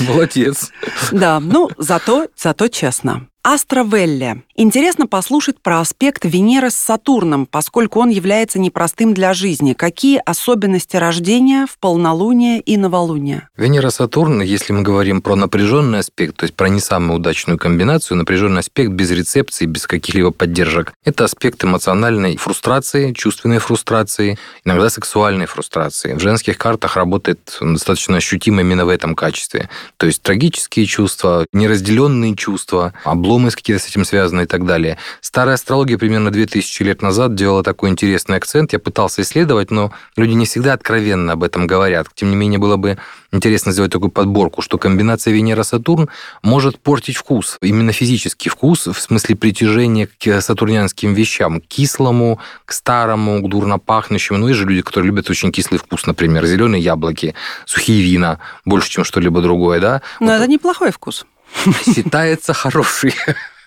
Молодец. 0.00 0.70
Да, 1.12 1.40
ну, 1.40 1.68
зато, 1.78 2.28
зато 2.36 2.68
честно. 2.68 3.26
Астровелле. 3.42 4.42
Интересно 4.60 5.06
послушать 5.06 5.60
про 5.62 5.78
аспект 5.78 6.24
Венеры 6.24 6.70
с 6.70 6.74
Сатурном, 6.74 7.46
поскольку 7.46 8.00
он 8.00 8.08
является 8.08 8.58
непростым 8.58 9.14
для 9.14 9.32
жизни. 9.32 9.72
Какие 9.72 10.20
особенности 10.26 10.96
рождения 10.96 11.64
в 11.70 11.78
полнолуние 11.78 12.58
и 12.58 12.76
новолуние? 12.76 13.48
Венера-Сатурн, 13.56 14.42
если 14.42 14.72
мы 14.72 14.82
говорим 14.82 15.22
про 15.22 15.36
напряженный 15.36 16.00
аспект, 16.00 16.38
то 16.38 16.42
есть 16.42 16.56
про 16.56 16.68
не 16.68 16.80
самую 16.80 17.20
удачную 17.20 17.56
комбинацию, 17.56 18.16
напряженный 18.16 18.58
аспект 18.58 18.90
без 18.90 19.12
рецепции, 19.12 19.64
без 19.64 19.86
каких-либо 19.86 20.32
поддержек, 20.32 20.92
это 21.04 21.26
аспект 21.26 21.62
эмоциональной 21.62 22.36
фрустрации, 22.36 23.12
чувственной 23.12 23.58
фрустрации, 23.58 24.40
иногда 24.64 24.90
сексуальной 24.90 25.46
фрустрации. 25.46 26.14
В 26.14 26.18
женских 26.18 26.58
картах 26.58 26.96
работает 26.96 27.58
достаточно 27.60 28.16
ощутимо 28.16 28.62
именно 28.62 28.86
в 28.86 28.88
этом 28.88 29.14
качестве. 29.14 29.70
То 29.98 30.06
есть 30.06 30.20
трагические 30.20 30.86
чувства, 30.86 31.46
неразделенные 31.52 32.34
чувства, 32.34 32.92
обломы 33.04 33.52
какие-то 33.52 33.80
с 33.84 33.86
этим 33.86 34.04
связаны 34.04 34.47
так 34.48 34.66
далее. 34.66 34.98
Старая 35.20 35.54
астрология 35.54 35.98
примерно 35.98 36.30
2000 36.30 36.82
лет 36.82 37.02
назад 37.02 37.34
делала 37.34 37.62
такой 37.62 37.90
интересный 37.90 38.36
акцент. 38.36 38.72
Я 38.72 38.78
пытался 38.78 39.22
исследовать, 39.22 39.70
но 39.70 39.92
люди 40.16 40.32
не 40.32 40.46
всегда 40.46 40.72
откровенно 40.72 41.34
об 41.34 41.44
этом 41.44 41.66
говорят. 41.66 42.08
Тем 42.14 42.30
не 42.30 42.36
менее, 42.36 42.58
было 42.58 42.76
бы 42.76 42.98
интересно 43.32 43.72
сделать 43.72 43.92
такую 43.92 44.10
подборку, 44.10 44.62
что 44.62 44.78
комбинация 44.78 45.32
Венера-Сатурн 45.32 46.08
может 46.42 46.78
портить 46.78 47.16
вкус, 47.16 47.58
именно 47.60 47.92
физический 47.92 48.48
вкус, 48.48 48.86
в 48.86 48.98
смысле 48.98 49.36
притяжения 49.36 50.08
к 50.08 50.40
сатурнянским 50.40 51.14
вещам, 51.14 51.60
к 51.60 51.66
кислому, 51.66 52.40
к 52.64 52.72
старому, 52.72 53.42
к 53.42 53.48
дурно 53.48 53.78
пахнущему. 53.78 54.38
Ну, 54.38 54.48
есть 54.48 54.58
же 54.58 54.66
люди, 54.66 54.82
которые 54.82 55.08
любят 55.08 55.30
очень 55.30 55.52
кислый 55.52 55.78
вкус, 55.78 56.06
например, 56.06 56.46
зеленые 56.46 56.82
яблоки, 56.82 57.34
сухие 57.66 58.02
вина, 58.02 58.38
больше, 58.64 58.90
чем 58.90 59.04
что-либо 59.04 59.40
другое, 59.42 59.80
да? 59.80 60.02
Но 60.20 60.26
вот. 60.26 60.32
это 60.32 60.46
неплохой 60.46 60.90
вкус. 60.90 61.26
Считается 61.84 62.52
хороший. 62.52 63.14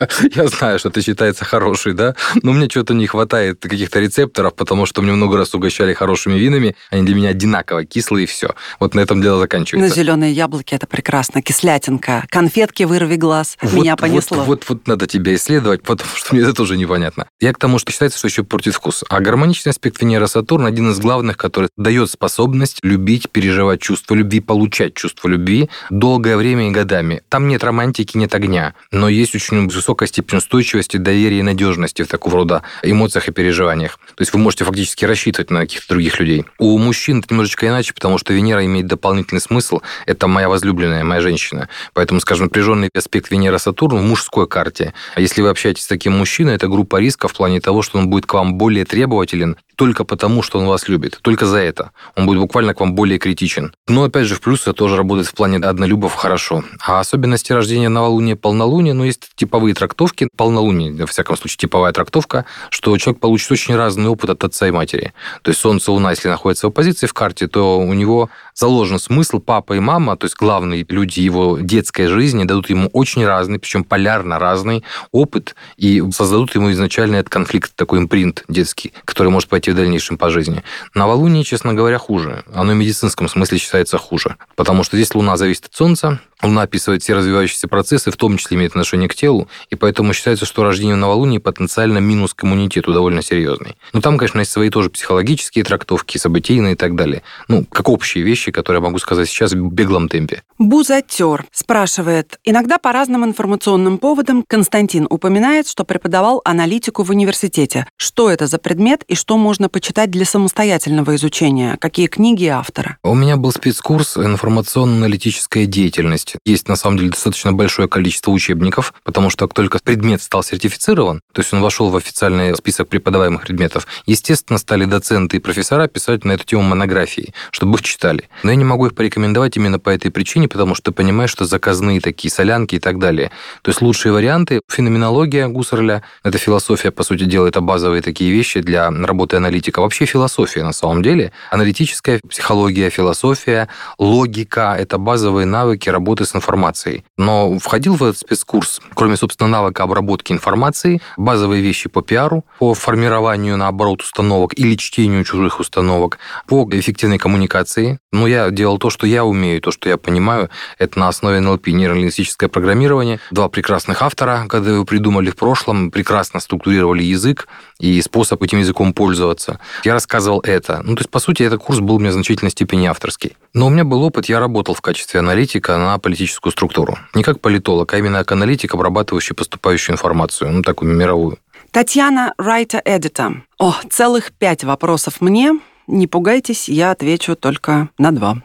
Я 0.36 0.48
знаю, 0.48 0.79
что 0.79 0.89
это 0.89 1.01
считается 1.01 1.46
хороший, 1.46 1.93
да, 1.93 2.15
но 2.41 2.53
мне 2.53 2.70
что-то 2.70 2.93
не 2.93 3.08
хватает 3.08 3.60
каких-то 3.62 4.00
рецепторов, 4.00 4.55
потому 4.55 4.86
что 4.86 5.01
мне 5.01 5.12
много 5.12 5.38
раз 5.38 5.53
угощали 5.53 5.93
хорошими 5.93 6.38
винами, 6.38 6.75
они 6.89 7.03
для 7.03 7.15
меня 7.15 7.29
одинаково 7.29 7.86
кислые, 7.86 8.24
и 8.24 8.27
все. 8.27 8.55
Вот 8.79 8.96
на 8.96 9.00
этом 9.00 9.22
дело 9.22 9.39
заканчивается. 9.39 9.89
На 9.89 9.96
зеленые 9.96 10.34
яблоки 10.34 10.74
это 10.74 10.88
прекрасно, 10.88 11.41
кислятинка, 11.41 12.25
конфетки 12.29 12.84
вырви 12.84 13.15
глаз, 13.15 13.58
вот, 13.62 13.74
меня 13.74 13.96
понесло. 13.96 14.38
Вот, 14.38 14.48
вот, 14.48 14.65
вот 14.70 14.88
надо 14.88 15.08
тебя 15.08 15.36
исследовать, 15.36 15.84
потому 15.84 16.10
что 16.15 16.34
мне 16.36 16.43
это 16.43 16.53
тоже 16.53 16.77
непонятно. 16.77 17.27
Я 17.39 17.53
к 17.53 17.58
тому, 17.58 17.79
что 17.79 17.91
считается, 17.91 18.17
что 18.17 18.27
еще 18.27 18.43
портит 18.43 18.75
вкус. 18.75 19.03
А 19.10 19.20
гармоничный 19.20 19.72
аспект 19.72 20.01
Венера-Сатурн 20.01 20.65
один 20.65 20.91
из 20.91 21.00
главных, 21.00 21.38
который 21.38 21.70
дает 21.77 22.10
способность 22.10 22.79
любить, 22.84 23.29
переживать 23.29 23.81
чувство 23.81 24.15
любви, 24.15 24.39
получать 24.39 24.93
чувство 24.93 25.27
любви 25.27 25.70
долгое 25.89 26.38
время 26.38 26.70
и 26.70 26.72
годами. 26.72 27.22
Там 27.29 27.48
нет 27.48 27.63
романтики, 27.63 28.17
нет 28.17 28.34
огня, 28.36 28.74
но 28.91 29.10
есть 29.10 29.36
очень 29.36 29.67
высокий 29.67 29.90
высокая 29.91 30.07
степень 30.07 30.38
устойчивости, 30.38 30.95
доверия 30.95 31.39
и 31.39 31.41
надежности 31.41 32.03
в 32.03 32.07
такого 32.07 32.38
рода 32.38 32.63
эмоциях 32.81 33.27
и 33.27 33.31
переживаниях. 33.31 34.00
То 34.15 34.21
есть 34.21 34.31
вы 34.31 34.39
можете 34.39 34.63
фактически 34.63 35.03
рассчитывать 35.03 35.51
на 35.51 35.60
каких-то 35.62 35.89
других 35.89 36.17
людей. 36.17 36.45
У 36.60 36.77
мужчин 36.77 37.19
это 37.19 37.33
немножечко 37.33 37.67
иначе, 37.67 37.93
потому 37.93 38.17
что 38.17 38.33
Венера 38.33 38.63
имеет 38.65 38.88
дополнительный 38.88 39.41
смысл. 39.41 39.81
Это 40.05 40.27
моя 40.27 40.48
возлюбленная, 40.48 41.03
моя 41.03 41.19
женщина. 41.19 41.67
Поэтому, 41.93 42.21
скажем, 42.21 42.45
напряженный 42.45 42.89
аспект 42.95 43.31
Венера-Сатурн 43.31 43.98
в 43.98 44.03
мужской 44.03 44.48
карте. 44.48 44.93
А 45.15 45.19
если 45.19 45.41
вы 45.41 45.50
общаетесь 45.50 45.83
с 45.83 45.88
таким 45.88 46.13
мужчиной, 46.13 46.55
это 46.55 46.69
группа 46.69 46.95
риска 46.95 47.27
в 47.27 47.33
плане 47.33 47.60
того, 47.60 47.81
что 47.81 47.98
он 47.98 48.07
будет 48.07 48.25
к 48.25 48.33
вам 48.33 48.53
более 48.53 48.86
требователен 48.86 49.57
только 49.81 50.03
потому, 50.03 50.43
что 50.43 50.60
он 50.60 50.67
вас 50.67 50.88
любит. 50.88 51.17
Только 51.24 51.48
за 51.48 51.57
это. 51.57 51.89
Он 52.15 52.27
будет 52.27 52.39
буквально 52.39 52.75
к 52.75 52.79
вам 52.79 52.93
более 52.93 53.17
критичен. 53.17 53.74
Но, 53.88 54.03
опять 54.03 54.27
же, 54.27 54.36
в 54.36 54.41
плюс 54.41 54.62
это 54.62 54.74
тоже 54.74 54.95
работает 54.95 55.27
в 55.27 55.33
плане 55.33 55.57
однолюбов 55.57 56.13
хорошо. 56.13 56.63
А 56.86 57.00
особенности 57.00 57.51
рождения 57.51 57.89
новолуния, 57.89 58.36
полнолуния, 58.36 58.93
ну, 58.93 59.05
есть 59.05 59.31
типовые 59.33 59.74
трактовки. 59.81 60.29
Полнолуние, 60.38 60.93
во 60.93 61.07
всяком 61.07 61.35
случае, 61.38 61.57
типовая 61.57 61.91
трактовка, 61.91 62.45
что 62.69 62.95
человек 62.97 63.19
получит 63.19 63.51
очень 63.51 63.75
разный 63.75 64.09
опыт 64.09 64.29
от 64.29 64.43
отца 64.43 64.67
и 64.67 64.71
матери. 64.71 65.13
То 65.41 65.50
есть 65.50 65.59
Солнце, 65.59 65.91
Луна, 65.91 66.11
если 66.11 66.29
находятся 66.29 66.67
в 66.67 66.69
оппозиции 66.69 67.07
в 67.07 67.13
карте, 67.13 67.47
то 67.47 67.79
у 67.79 67.93
него 67.93 68.29
заложен 68.53 69.00
смысл 69.00 69.39
папа 69.39 69.73
и 69.73 69.79
мама, 69.79 70.17
то 70.17 70.25
есть 70.25 70.35
главные 70.35 70.85
люди 70.88 71.19
его 71.19 71.57
детской 71.57 72.05
жизни, 72.07 72.43
дадут 72.43 72.69
ему 72.69 72.89
очень 72.93 73.25
разный, 73.25 73.57
причем 73.57 73.83
полярно 73.83 74.38
разный 74.38 74.83
опыт 75.11 75.55
и 75.77 76.03
создадут 76.11 76.53
ему 76.53 76.71
изначально 76.71 77.15
этот 77.15 77.29
конфликт, 77.29 77.71
такой 77.75 78.00
импринт 78.00 78.43
детский, 78.47 78.93
который 79.05 79.29
может 79.29 79.50
пойти 79.50 79.71
в 79.71 79.75
дальнейшем 79.75 80.17
по 80.17 80.29
жизни. 80.29 80.63
Новолуние, 80.93 81.43
честно 81.43 81.73
говоря, 81.73 81.97
хуже. 81.97 82.43
Оно 82.53 82.73
в 82.73 82.75
медицинском 82.75 83.27
смысле 83.27 83.57
считается 83.57 83.97
хуже, 83.97 84.35
потому 84.55 84.83
что 84.83 84.95
здесь 84.95 85.15
Луна 85.15 85.38
зависит 85.38 85.65
от 85.65 85.73
Солнца, 85.73 86.19
Луна 86.43 86.63
описывает 86.63 87.03
все 87.03 87.13
развивающиеся 87.13 87.67
процессы, 87.67 88.12
в 88.12 88.17
том 88.17 88.38
числе 88.38 88.57
имеет 88.57 88.71
отношение 88.71 89.07
к 89.07 89.15
телу, 89.15 89.48
и 89.69 89.75
поэтому 89.75 90.13
считается, 90.13 90.45
что 90.45 90.63
рождение 90.63 90.95
в 90.95 91.00
новолунии 91.00 91.38
потенциально 91.38 92.00
минус 92.00 92.33
к 92.33 92.43
иммунитету 92.43 92.93
довольно 92.93 93.21
серьезный. 93.21 93.75
Но 93.93 94.01
там, 94.01 94.17
конечно, 94.17 94.39
есть 94.39 94.51
свои 94.51 94.69
тоже 94.69 94.89
психологические 94.89 95.63
трактовки, 95.63 96.17
событийные 96.17 96.74
и 96.74 96.75
так 96.75 96.95
далее. 96.95 97.21
Ну, 97.48 97.65
как 97.65 97.89
общие 97.89 98.24
вещи, 98.24 98.51
которые 98.51 98.79
я 98.81 98.83
могу 98.83 98.98
сказать 98.98 99.27
сейчас 99.27 99.53
в 99.53 99.71
беглом 99.71 100.10
темпе. 100.10 100.43
Бузатер 100.57 101.45
спрашивает, 101.51 102.39
иногда 102.43 102.77
по 102.77 102.91
разным 102.91 103.24
информационным 103.25 103.98
поводам 103.98 104.43
Константин 104.48 105.07
упоминает, 105.10 105.67
что 105.67 105.83
преподавал 105.83 106.41
аналитику 106.45 107.03
в 107.03 107.10
университете. 107.10 107.88
Что 107.98 108.29
это 108.29 108.48
за 108.48 108.57
предмет 108.57 109.03
и 109.07 109.15
что 109.15 109.38
можно 109.38 109.69
почитать 109.69 110.12
для 110.12 110.25
самостоятельного 110.25 111.15
изучения? 111.15 111.77
Какие 111.77 112.07
книги 112.07 112.45
и 112.45 112.48
авторы? 112.48 112.98
У 113.03 113.13
меня 113.13 113.38
был 113.38 113.51
спецкурс 113.51 114.17
«Информационно-аналитическая 114.17 115.65
деятельность» 115.65 116.30
есть. 116.33 116.61
Есть, 116.61 116.67
на 116.67 116.75
самом 116.75 116.97
деле, 116.97 117.09
достаточно 117.09 117.53
большое 117.53 117.88
количество 117.88 118.31
учебников, 118.31 118.93
потому 119.03 119.29
что 119.29 119.47
как 119.47 119.55
только 119.55 119.79
предмет 119.83 120.21
стал 120.21 120.43
сертифицирован, 120.43 121.21
то 121.33 121.41
есть 121.41 121.53
он 121.53 121.61
вошел 121.61 121.89
в 121.89 121.95
официальный 121.95 122.55
список 122.55 122.88
преподаваемых 122.88 123.41
предметов, 123.41 123.88
естественно, 124.05 124.59
стали 124.59 124.85
доценты 124.85 125.38
и 125.38 125.39
профессора 125.39 125.88
писать 125.88 126.25
на 126.25 126.33
эту 126.33 126.45
тему 126.45 126.63
монографии, 126.63 127.33
чтобы 127.51 127.77
их 127.77 127.83
читали. 127.83 128.29
Но 128.43 128.51
я 128.51 128.57
не 128.57 128.63
могу 128.63 128.85
их 128.85 128.95
порекомендовать 128.95 129.57
именно 129.57 129.79
по 129.79 129.89
этой 129.89 130.11
причине, 130.11 130.47
потому 130.47 130.75
что 130.75 130.91
ты 130.91 130.91
понимаешь, 130.91 131.31
что 131.31 131.45
заказные 131.45 132.01
такие 132.01 132.31
солянки 132.31 132.75
и 132.75 132.79
так 132.79 133.00
далее. 133.00 133.31
То 133.61 133.69
есть 133.69 133.81
лучшие 133.81 134.11
варианты– 134.11 134.61
феноменология 134.69 135.47
Гуссерля, 135.47 136.03
это 136.23 136.38
философия, 136.38 136.91
по 136.91 137.03
сути 137.03 137.23
дела, 137.23 137.47
это 137.47 137.61
базовые 137.61 138.01
такие 138.01 138.31
вещи 138.31 138.61
для 138.61 138.89
работы 138.89 139.38
аналитика. 139.38 139.81
Вообще 139.81 140.05
философия 140.05 140.63
на 140.63 140.73
самом 140.73 141.01
деле. 141.01 141.31
Аналитическая 141.50 142.19
психология, 142.29 142.89
философия, 142.89 143.67
логика– 143.97 144.75
это 144.79 144.97
базовые 144.97 145.45
навыки 145.45 145.89
работы 145.89 146.21
работы 146.22 146.25
с 146.25 146.36
информацией. 146.36 147.04
Но 147.18 147.58
входил 147.60 147.96
в 147.96 148.04
этот 148.04 148.18
спецкурс, 148.18 148.82
кроме, 148.94 149.16
собственно, 149.16 149.50
навыка 149.50 149.84
обработки 149.84 150.34
информации, 150.34 151.01
базовые 151.18 151.62
вещи 151.62 151.90
по 151.90 152.01
пиару, 152.01 152.44
по 152.60 152.74
формированию, 152.74 153.58
наоборот, 153.58 154.01
установок 154.01 154.54
или 154.58 154.75
чтению 154.75 155.24
чужих 155.24 155.60
установок, 155.60 156.18
по 156.48 156.68
эффективной 156.72 157.18
коммуникации. 157.18 158.00
Но 158.12 158.28
я 158.28 158.51
делал 158.51 158.78
то, 158.78 158.90
что 158.90 159.08
я 159.08 159.24
умею, 159.24 159.62
то, 159.62 159.72
что 159.72 159.90
я 159.90 159.98
понимаю. 159.98 160.50
Это 160.80 161.00
на 161.00 161.08
основе 161.08 161.40
НЛП, 161.40 161.68
нейролингвистическое 161.68 162.50
программирование. 162.50 163.20
Два 163.32 163.48
прекрасных 163.50 164.01
автора, 164.01 164.46
когда 164.48 164.72
его 164.72 164.86
придумали 164.86 165.30
в 165.30 165.36
прошлом, 165.36 165.92
прекрасно 165.92 166.40
структурировали 166.40 167.04
язык 167.04 167.48
и 167.80 168.01
способ 168.01 168.44
этим 168.44 168.60
языком 168.60 168.94
пользоваться. 168.94 169.60
Я 169.84 169.94
рассказывал 169.94 170.42
это. 170.42 170.82
Ну, 170.84 170.96
то 170.96 171.01
есть, 171.01 171.10
по 171.10 171.20
сути, 171.20 171.44
этот 171.44 171.62
курс 171.62 171.80
был 171.80 171.96
у 171.96 172.00
меня 172.00 172.10
в 172.10 172.13
значительной 172.13 172.51
степени 172.51 172.88
авторский. 172.88 173.36
Но 173.54 173.68
у 173.68 173.70
меня 173.70 173.84
был 173.84 174.04
опыт, 174.04 174.25
я 174.25 174.40
работал 174.40 174.75
в 174.75 174.82
качестве 174.82 175.20
аналитика 175.20 175.78
на 175.78 175.98
политическую 176.12 176.51
структуру. 176.51 176.98
Не 177.15 177.24
как 177.24 177.39
политолог, 177.39 177.94
а 177.94 177.98
именно 177.98 178.20
как 178.20 178.34
аналитик, 178.34 178.74
обрабатывающий 178.74 179.34
поступающую 179.34 179.94
информацию, 179.94 180.51
ну, 180.51 180.62
такую 180.62 180.94
мировую. 180.94 181.38
Татьяна 181.72 182.34
Райта 182.38 182.82
Эдита. 182.84 183.34
О, 183.58 183.74
целых 183.89 184.34
пять 184.34 184.63
вопросов 184.63 185.22
мне. 185.22 185.53
Не 185.88 186.08
пугайтесь, 186.08 186.68
я 186.68 186.91
отвечу 186.91 187.36
только 187.36 187.89
на 187.98 188.12
два. 188.12 188.41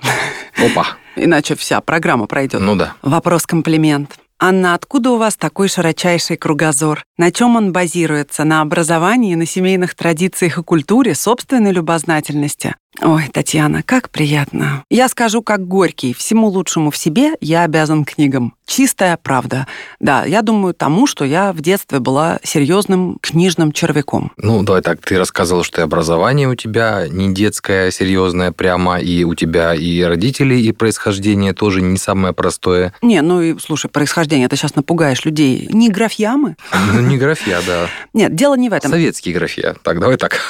Опа. 0.57 0.87
Иначе 1.17 1.57
вся 1.57 1.81
программа 1.81 2.27
пройдет. 2.27 2.61
Ну 2.61 2.77
да. 2.77 2.95
Вопрос-комплимент. 3.03 4.17
Анна, 4.39 4.75
откуда 4.75 5.13
у 5.13 5.17
вас 5.17 5.37
такой 5.37 5.69
широчайший 5.69 6.37
кругозор? 6.37 7.03
На 7.17 7.33
чем 7.33 7.57
он 7.57 7.73
базируется? 7.73 8.45
На 8.45 8.61
образовании, 8.61 9.35
на 9.35 9.47
семейных 9.47 9.95
традициях 9.95 10.59
и 10.59 10.63
культуре, 10.63 11.15
собственной 11.15 11.73
любознательности? 11.73 12.77
Ой, 13.03 13.29
Татьяна, 13.33 13.83
как 13.83 14.11
приятно. 14.11 14.85
Я 14.91 15.09
скажу, 15.09 15.43
как 15.43 15.67
Горький, 15.67 16.15
всему 16.15 16.49
лучшему 16.49 16.91
в 16.91 16.97
себе 16.97 17.35
я 17.41 17.63
обязан 17.63 18.05
книгам. 18.05 18.55
Чистая 18.67 19.17
правда. 19.17 19.67
Да, 20.01 20.25
я 20.25 20.43
думаю 20.43 20.75
тому, 20.75 21.07
что 21.07 21.25
я 21.25 21.53
в 21.53 21.61
детстве 21.61 22.01
была 22.01 22.41
серьезным 22.43 23.19
книжным 23.21 23.71
червяком. 23.71 24.33
Ну, 24.39 24.63
давай 24.65 24.83
так, 24.83 25.01
ты 25.01 25.19
рассказывала, 25.19 25.63
что 25.63 25.81
и 25.81 25.85
образование 25.85 26.49
у 26.49 26.55
тебя 26.57 27.07
не 27.09 27.33
детское, 27.33 27.91
серьезное 27.91 28.51
прямо, 28.51 28.99
и 28.99 29.23
у 29.25 29.35
тебя 29.35 29.75
и 29.75 30.03
родители, 30.03 30.57
и 30.57 30.73
происхождение 30.73 31.53
тоже 31.53 31.81
не 31.81 31.99
самое 31.99 32.35
простое. 32.35 32.93
Не, 33.03 33.23
ну 33.23 33.41
и, 33.41 33.57
слушай, 33.59 33.89
происхождение, 33.89 34.49
ты 34.49 34.57
сейчас 34.57 34.75
напугаешь 34.75 35.25
людей. 35.25 35.69
Не 35.71 35.89
графьямы? 35.89 36.57
Ну, 36.93 37.01
не 37.01 37.19
графья, 37.19 37.61
да. 37.67 37.89
Нет, 38.15 38.35
дело 38.35 38.57
не 38.57 38.69
в 38.69 38.73
этом. 38.73 38.91
Советские 38.91 39.35
графья. 39.35 39.77
Так, 39.83 40.01
давай 40.01 40.17
так. 40.17 40.41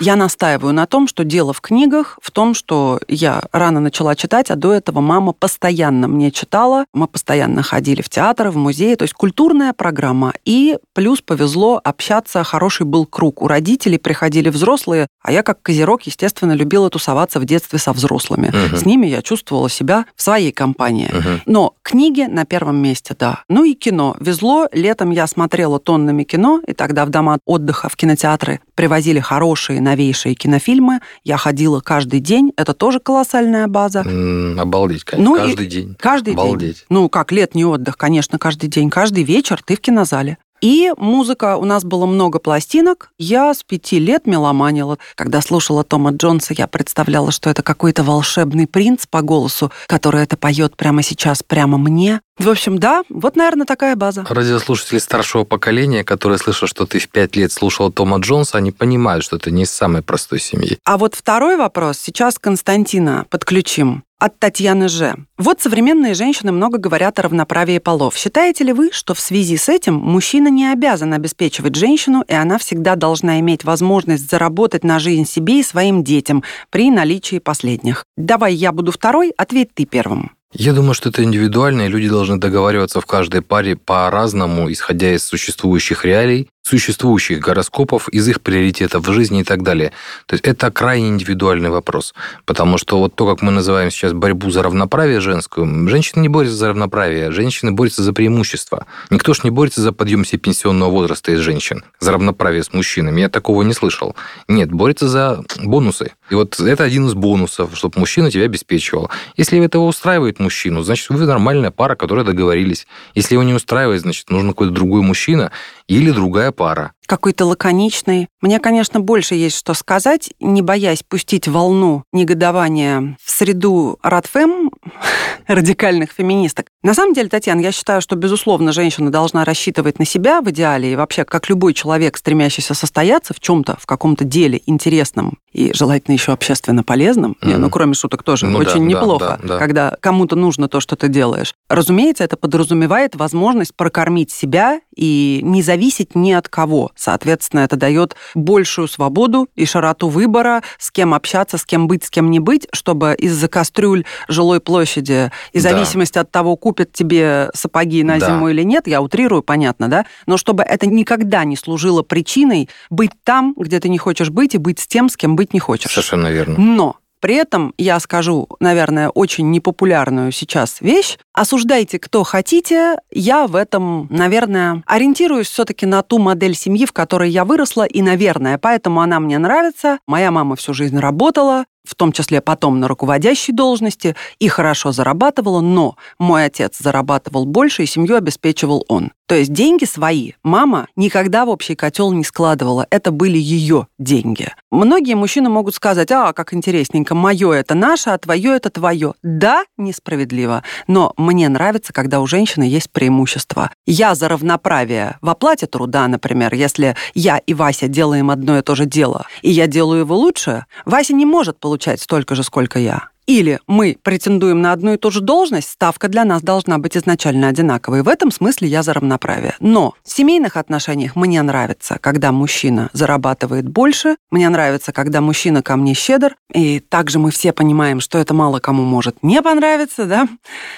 Я 0.00 0.16
настаиваю 0.16 0.74
на 0.74 0.86
том, 0.86 1.08
что 1.08 1.24
дело 1.24 1.51
в 1.52 1.60
книгах, 1.60 2.18
в 2.22 2.30
том, 2.30 2.54
что 2.54 3.00
я 3.08 3.42
рано 3.52 3.80
начала 3.80 4.14
читать, 4.14 4.50
а 4.50 4.56
до 4.56 4.72
этого 4.72 5.00
мама 5.00 5.32
постоянно 5.32 6.08
мне 6.08 6.30
читала. 6.30 6.84
Мы 6.92 7.06
постоянно 7.06 7.62
ходили 7.62 8.02
в 8.02 8.08
театры, 8.08 8.50
в 8.50 8.56
музеи, 8.56 8.94
то 8.94 9.02
есть 9.02 9.14
культурная 9.14 9.72
программа. 9.72 10.32
И 10.44 10.78
плюс 10.94 11.20
повезло 11.20 11.80
общаться, 11.82 12.44
хороший 12.44 12.86
был 12.86 13.06
круг. 13.06 13.42
У 13.42 13.48
родителей 13.48 13.98
приходили 13.98 14.48
взрослые, 14.48 15.06
а 15.22 15.32
я 15.32 15.42
как 15.42 15.62
козерог, 15.62 16.02
естественно, 16.02 16.52
любила 16.52 16.90
тусоваться 16.90 17.40
в 17.40 17.44
детстве 17.44 17.78
со 17.78 17.92
взрослыми. 17.92 18.48
Угу. 18.48 18.76
С 18.76 18.84
ними 18.84 19.06
я 19.06 19.22
чувствовала 19.22 19.68
себя 19.68 20.06
в 20.16 20.22
своей 20.22 20.52
компании. 20.52 21.10
Угу. 21.12 21.42
Но 21.46 21.74
книги 21.82 22.22
на 22.22 22.44
первом 22.44 22.76
месте, 22.76 23.14
да. 23.18 23.44
Ну 23.48 23.64
и 23.64 23.74
кино. 23.74 24.16
Везло, 24.20 24.66
летом 24.72 25.10
я 25.10 25.26
смотрела 25.26 25.78
тоннами 25.78 26.24
кино, 26.24 26.60
и 26.66 26.72
тогда 26.72 27.04
в 27.04 27.10
дома 27.10 27.38
отдыха, 27.44 27.88
в 27.88 27.96
кинотеатры 27.96 28.60
привозили 28.74 29.20
хорошие, 29.20 29.80
новейшие 29.80 30.34
кинофильмы. 30.34 31.00
Я 31.24 31.36
ходила 31.36 31.80
каждый 31.80 32.20
день, 32.20 32.52
это 32.56 32.74
тоже 32.74 33.00
колоссальная 33.00 33.66
база. 33.66 34.00
М-м, 34.00 34.58
обалдеть, 34.58 35.04
конечно, 35.04 35.30
ну, 35.30 35.36
каждый 35.36 35.66
день. 35.66 35.96
Каждый 35.98 36.34
обалдеть. 36.34 36.76
день. 36.76 36.84
Ну, 36.88 37.08
как 37.08 37.32
летний 37.32 37.64
отдых, 37.64 37.96
конечно, 37.96 38.38
каждый 38.38 38.68
день. 38.68 38.90
Каждый 38.90 39.24
вечер 39.24 39.60
ты 39.64 39.76
в 39.76 39.80
кинозале. 39.80 40.38
И 40.62 40.92
музыка. 40.96 41.56
У 41.56 41.64
нас 41.64 41.82
было 41.82 42.06
много 42.06 42.38
пластинок. 42.38 43.10
Я 43.18 43.52
с 43.52 43.64
пяти 43.64 43.98
лет 43.98 44.26
меломанила. 44.26 44.96
Когда 45.16 45.40
слушала 45.40 45.82
Тома 45.82 46.12
Джонса, 46.12 46.54
я 46.56 46.68
представляла, 46.68 47.32
что 47.32 47.50
это 47.50 47.64
какой-то 47.64 48.04
волшебный 48.04 48.68
принц 48.68 49.06
по 49.06 49.22
голосу, 49.22 49.72
который 49.88 50.22
это 50.22 50.36
поет 50.36 50.76
прямо 50.76 51.02
сейчас, 51.02 51.42
прямо 51.42 51.78
мне. 51.78 52.20
В 52.38 52.48
общем, 52.48 52.78
да, 52.78 53.02
вот, 53.08 53.34
наверное, 53.34 53.66
такая 53.66 53.96
база. 53.96 54.24
Радиослушатели 54.28 54.98
старшего 54.98 55.44
поколения, 55.44 56.04
которые 56.04 56.38
слышат, 56.38 56.68
что 56.68 56.86
ты 56.86 57.00
в 57.00 57.08
пять 57.08 57.34
лет 57.34 57.52
слушал 57.52 57.90
Тома 57.92 58.18
Джонса, 58.18 58.58
они 58.58 58.70
понимают, 58.70 59.24
что 59.24 59.38
ты 59.38 59.50
не 59.50 59.64
из 59.64 59.70
самой 59.70 60.02
простой 60.02 60.38
семьи. 60.38 60.78
А 60.84 60.96
вот 60.96 61.16
второй 61.16 61.56
вопрос. 61.56 61.98
Сейчас 61.98 62.38
Константина 62.38 63.26
подключим 63.30 64.04
от 64.22 64.38
Татьяны 64.38 64.88
Ж. 64.88 65.16
Вот 65.36 65.60
современные 65.60 66.14
женщины 66.14 66.52
много 66.52 66.78
говорят 66.78 67.18
о 67.18 67.22
равноправии 67.22 67.78
полов. 67.78 68.16
Считаете 68.16 68.62
ли 68.62 68.72
вы, 68.72 68.92
что 68.92 69.14
в 69.14 69.20
связи 69.20 69.56
с 69.56 69.68
этим 69.68 69.94
мужчина 69.94 70.46
не 70.46 70.70
обязан 70.70 71.12
обеспечивать 71.12 71.74
женщину, 71.74 72.22
и 72.28 72.32
она 72.32 72.58
всегда 72.58 72.94
должна 72.94 73.40
иметь 73.40 73.64
возможность 73.64 74.30
заработать 74.30 74.84
на 74.84 75.00
жизнь 75.00 75.24
себе 75.24 75.58
и 75.58 75.64
своим 75.64 76.04
детям 76.04 76.44
при 76.70 76.92
наличии 76.92 77.40
последних? 77.40 78.04
Давай 78.16 78.54
я 78.54 78.70
буду 78.70 78.92
второй, 78.92 79.32
ответь 79.36 79.74
ты 79.74 79.86
первым. 79.86 80.30
Я 80.52 80.74
думаю, 80.74 80.92
что 80.92 81.08
это 81.08 81.24
индивидуально, 81.24 81.82
и 81.82 81.88
люди 81.88 82.08
должны 82.08 82.36
договариваться 82.36 83.00
в 83.00 83.06
каждой 83.06 83.40
паре 83.40 83.74
по-разному, 83.74 84.70
исходя 84.70 85.14
из 85.14 85.24
существующих 85.24 86.04
реалий 86.04 86.50
существующих 86.62 87.40
гороскопов, 87.40 88.08
из 88.08 88.28
их 88.28 88.40
приоритетов 88.40 89.06
в 89.06 89.12
жизни 89.12 89.40
и 89.40 89.44
так 89.44 89.62
далее. 89.62 89.92
То 90.26 90.34
есть 90.34 90.46
это 90.46 90.70
крайне 90.70 91.08
индивидуальный 91.08 91.70
вопрос. 91.70 92.14
Потому 92.44 92.78
что 92.78 92.98
вот 92.98 93.14
то, 93.14 93.26
как 93.28 93.42
мы 93.42 93.50
называем 93.50 93.90
сейчас 93.90 94.12
борьбу 94.12 94.50
за 94.50 94.62
равноправие 94.62 95.20
женскую, 95.20 95.88
женщины 95.88 96.20
не 96.20 96.28
борются 96.28 96.56
за 96.56 96.68
равноправие, 96.68 97.32
женщины 97.32 97.72
борются 97.72 98.02
за 98.02 98.12
преимущество. 98.12 98.86
Никто 99.10 99.34
ж 99.34 99.42
не 99.42 99.50
борется 99.50 99.82
за 99.82 99.92
подъем 99.92 100.24
себе 100.24 100.38
пенсионного 100.38 100.90
возраста 100.90 101.32
из 101.32 101.40
женщин, 101.40 101.84
за 101.98 102.12
равноправие 102.12 102.62
с 102.62 102.72
мужчинами. 102.72 103.20
Я 103.20 103.28
такого 103.28 103.62
не 103.62 103.74
слышал. 103.74 104.14
Нет, 104.46 104.70
борется 104.70 105.08
за 105.08 105.44
бонусы. 105.62 106.12
И 106.30 106.34
вот 106.34 106.58
это 106.60 106.84
один 106.84 107.08
из 107.08 107.14
бонусов, 107.14 107.70
чтобы 107.74 107.98
мужчина 107.98 108.30
тебя 108.30 108.44
обеспечивал. 108.44 109.10
Если 109.36 109.62
этого 109.62 109.84
устраивает 109.84 110.38
мужчину, 110.42 110.82
значит, 110.82 111.08
вы 111.08 111.24
нормальная 111.24 111.70
пара, 111.70 111.94
которая 111.94 112.24
договорились. 112.24 112.86
Если 113.14 113.34
его 113.34 113.42
не 113.42 113.54
устраивает, 113.54 114.02
значит, 114.02 114.30
нужен 114.30 114.50
какой-то 114.50 114.72
другой 114.72 115.02
мужчина 115.02 115.52
или 115.92 116.10
другая 116.10 116.52
пара. 116.52 116.92
Какой-то 117.06 117.44
лаконичный. 117.46 118.28
Мне, 118.40 118.58
конечно, 118.60 119.00
больше 119.00 119.34
есть 119.34 119.56
что 119.56 119.74
сказать, 119.74 120.32
не 120.40 120.62
боясь 120.62 121.02
пустить 121.02 121.48
волну 121.48 122.04
негодования 122.12 123.16
в 123.22 123.30
среду 123.30 123.98
Радфем, 124.02 124.70
радикальных 125.46 126.10
феминисток. 126.12 126.66
На 126.82 126.94
самом 126.94 127.12
деле, 127.12 127.28
Татьяна, 127.28 127.60
я 127.60 127.72
считаю, 127.72 128.00
что, 128.00 128.16
безусловно, 128.16 128.72
женщина 128.72 129.10
должна 129.10 129.44
рассчитывать 129.44 129.98
на 129.98 130.04
себя 130.04 130.40
в 130.40 130.50
идеале, 130.50 130.92
и 130.92 130.96
вообще, 130.96 131.24
как 131.24 131.48
любой 131.48 131.74
человек, 131.74 132.16
стремящийся 132.16 132.74
состояться 132.74 133.34
в 133.34 133.40
чем-то, 133.40 133.76
в 133.80 133.86
каком-то 133.86 134.24
деле 134.24 134.62
интересном 134.66 135.38
и 135.52 135.72
желательно 135.74 136.14
еще 136.14 136.32
общественно 136.32 136.82
полезном, 136.82 137.36
mm-hmm. 137.40 137.58
ну, 137.58 137.70
кроме 137.70 137.94
шуток 137.94 138.22
тоже, 138.22 138.46
ну, 138.46 138.58
очень 138.58 138.80
да, 138.80 138.86
неплохо, 138.86 139.38
да, 139.42 139.48
да, 139.48 139.48
да. 139.48 139.58
когда 139.58 139.96
кому-то 140.00 140.34
нужно 140.34 140.68
то, 140.68 140.80
что 140.80 140.96
ты 140.96 141.08
делаешь. 141.08 141.54
Разумеется, 141.68 142.24
это 142.24 142.36
подразумевает 142.36 143.14
возможность 143.16 143.74
прокормить 143.74 144.30
себя 144.30 144.80
и 144.94 145.40
не 145.42 145.62
зависеть 145.62 146.14
ни 146.14 146.32
от 146.32 146.48
кого. 146.48 146.90
Соответственно, 146.94 147.60
это 147.60 147.76
дает 147.76 148.16
большую 148.34 148.88
свободу 148.88 149.48
и 149.54 149.64
широту 149.64 150.08
выбора, 150.08 150.62
с 150.78 150.90
кем 150.90 151.14
общаться, 151.14 151.58
с 151.58 151.64
кем 151.64 151.86
быть, 151.86 152.04
с 152.04 152.10
кем 152.10 152.30
не 152.30 152.40
быть, 152.40 152.66
чтобы 152.72 153.14
из-за 153.18 153.48
кастрюль 153.48 154.04
жилой 154.28 154.60
площади 154.60 155.30
и 155.52 155.60
да. 155.60 155.70
зависимости 155.70 156.18
от 156.18 156.30
того, 156.30 156.56
купят 156.56 156.92
тебе 156.92 157.50
сапоги 157.54 158.02
на 158.02 158.18
да. 158.18 158.26
зиму 158.26 158.48
или 158.48 158.62
нет, 158.62 158.86
я 158.86 159.00
утрирую, 159.00 159.42
понятно, 159.42 159.88
да, 159.88 160.06
но 160.26 160.36
чтобы 160.36 160.62
это 160.62 160.86
никогда 160.86 161.44
не 161.44 161.56
служило 161.56 162.02
причиной 162.02 162.68
быть 162.90 163.12
там, 163.24 163.54
где 163.56 163.80
ты 163.80 163.88
не 163.88 163.98
хочешь 163.98 164.30
быть, 164.30 164.54
и 164.54 164.58
быть 164.58 164.80
с 164.80 164.86
тем, 164.86 165.08
с 165.08 165.16
кем 165.16 165.36
быть 165.36 165.52
не 165.54 165.60
хочешь. 165.60 165.90
Совершенно 165.90 166.28
верно. 166.28 166.56
Но 166.58 166.96
при 167.22 167.36
этом 167.36 167.72
я 167.78 168.00
скажу, 168.00 168.48
наверное, 168.58 169.08
очень 169.08 169.52
непопулярную 169.52 170.32
сейчас 170.32 170.80
вещь. 170.80 171.18
Осуждайте, 171.32 172.00
кто 172.00 172.24
хотите. 172.24 172.96
Я 173.12 173.46
в 173.46 173.54
этом, 173.54 174.08
наверное, 174.10 174.82
ориентируюсь 174.86 175.48
все-таки 175.48 175.86
на 175.86 176.02
ту 176.02 176.18
модель 176.18 176.56
семьи, 176.56 176.84
в 176.84 176.92
которой 176.92 177.30
я 177.30 177.44
выросла, 177.44 177.84
и, 177.84 178.02
наверное, 178.02 178.58
поэтому 178.58 179.00
она 179.00 179.20
мне 179.20 179.38
нравится. 179.38 180.00
Моя 180.08 180.32
мама 180.32 180.56
всю 180.56 180.74
жизнь 180.74 180.98
работала, 180.98 181.64
в 181.84 181.94
том 181.94 182.12
числе 182.12 182.40
потом 182.40 182.80
на 182.80 182.88
руководящей 182.88 183.52
должности, 183.52 184.16
и 184.38 184.48
хорошо 184.48 184.92
зарабатывала, 184.92 185.60
но 185.60 185.96
мой 186.18 186.46
отец 186.46 186.78
зарабатывал 186.78 187.44
больше, 187.44 187.82
и 187.82 187.86
семью 187.86 188.16
обеспечивал 188.16 188.84
он. 188.88 189.12
То 189.26 189.36
есть 189.36 189.52
деньги 189.52 189.86
свои 189.86 190.32
мама 190.42 190.88
никогда 190.94 191.46
в 191.46 191.48
общий 191.48 191.74
котел 191.74 192.12
не 192.12 192.22
складывала. 192.22 192.86
Это 192.90 193.10
были 193.10 193.38
ее 193.38 193.86
деньги. 193.98 194.52
Многие 194.70 195.14
мужчины 195.14 195.48
могут 195.48 195.74
сказать, 195.74 196.10
а, 196.10 196.32
как 196.32 196.52
интересненько, 196.52 197.14
мое 197.14 197.52
это 197.52 197.74
наше, 197.74 198.10
а 198.10 198.18
твое 198.18 198.54
это 198.54 198.68
твое. 198.68 199.14
Да, 199.22 199.64
несправедливо, 199.78 200.64
но 200.86 201.14
мне 201.16 201.48
нравится, 201.48 201.92
когда 201.92 202.20
у 202.20 202.26
женщины 202.26 202.64
есть 202.64 202.90
преимущество. 202.90 203.70
Я 203.86 204.14
за 204.14 204.28
равноправие 204.28 205.16
в 205.22 205.30
оплате 205.30 205.66
труда, 205.66 206.06
например, 206.08 206.52
если 206.52 206.94
я 207.14 207.38
и 207.38 207.54
Вася 207.54 207.88
делаем 207.88 208.30
одно 208.30 208.58
и 208.58 208.62
то 208.62 208.74
же 208.74 208.84
дело, 208.84 209.26
и 209.40 209.50
я 209.50 209.66
делаю 209.66 210.00
его 210.00 210.16
лучше, 210.16 210.66
Вася 210.84 211.14
не 211.14 211.24
может 211.24 211.58
получить 211.58 211.71
получать 211.72 212.02
столько 212.02 212.34
же, 212.34 212.42
сколько 212.42 212.78
я. 212.78 213.08
Или 213.26 213.60
мы 213.66 213.96
претендуем 214.02 214.60
на 214.60 214.72
одну 214.72 214.94
и 214.94 214.96
ту 214.96 215.10
же 215.10 215.20
должность, 215.20 215.70
ставка 215.70 216.08
для 216.08 216.24
нас 216.24 216.42
должна 216.42 216.78
быть 216.78 216.96
изначально 216.96 217.48
одинаковой. 217.48 218.02
В 218.02 218.08
этом 218.08 218.30
смысле 218.30 218.68
я 218.68 218.82
за 218.82 218.94
равноправие. 218.94 219.54
Но 219.60 219.94
в 220.04 220.10
семейных 220.10 220.56
отношениях 220.56 221.14
мне 221.14 221.40
нравится, 221.42 221.98
когда 222.00 222.32
мужчина 222.32 222.90
зарабатывает 222.92 223.68
больше, 223.68 224.16
мне 224.30 224.48
нравится, 224.48 224.92
когда 224.92 225.20
мужчина 225.20 225.62
ко 225.62 225.76
мне 225.76 225.94
щедр, 225.94 226.34
и 226.52 226.80
также 226.80 227.18
мы 227.18 227.30
все 227.30 227.52
понимаем, 227.52 228.00
что 228.00 228.18
это 228.18 228.34
мало 228.34 228.58
кому 228.58 228.82
может 228.82 229.22
не 229.22 229.40
понравиться, 229.40 230.06
да? 230.06 230.28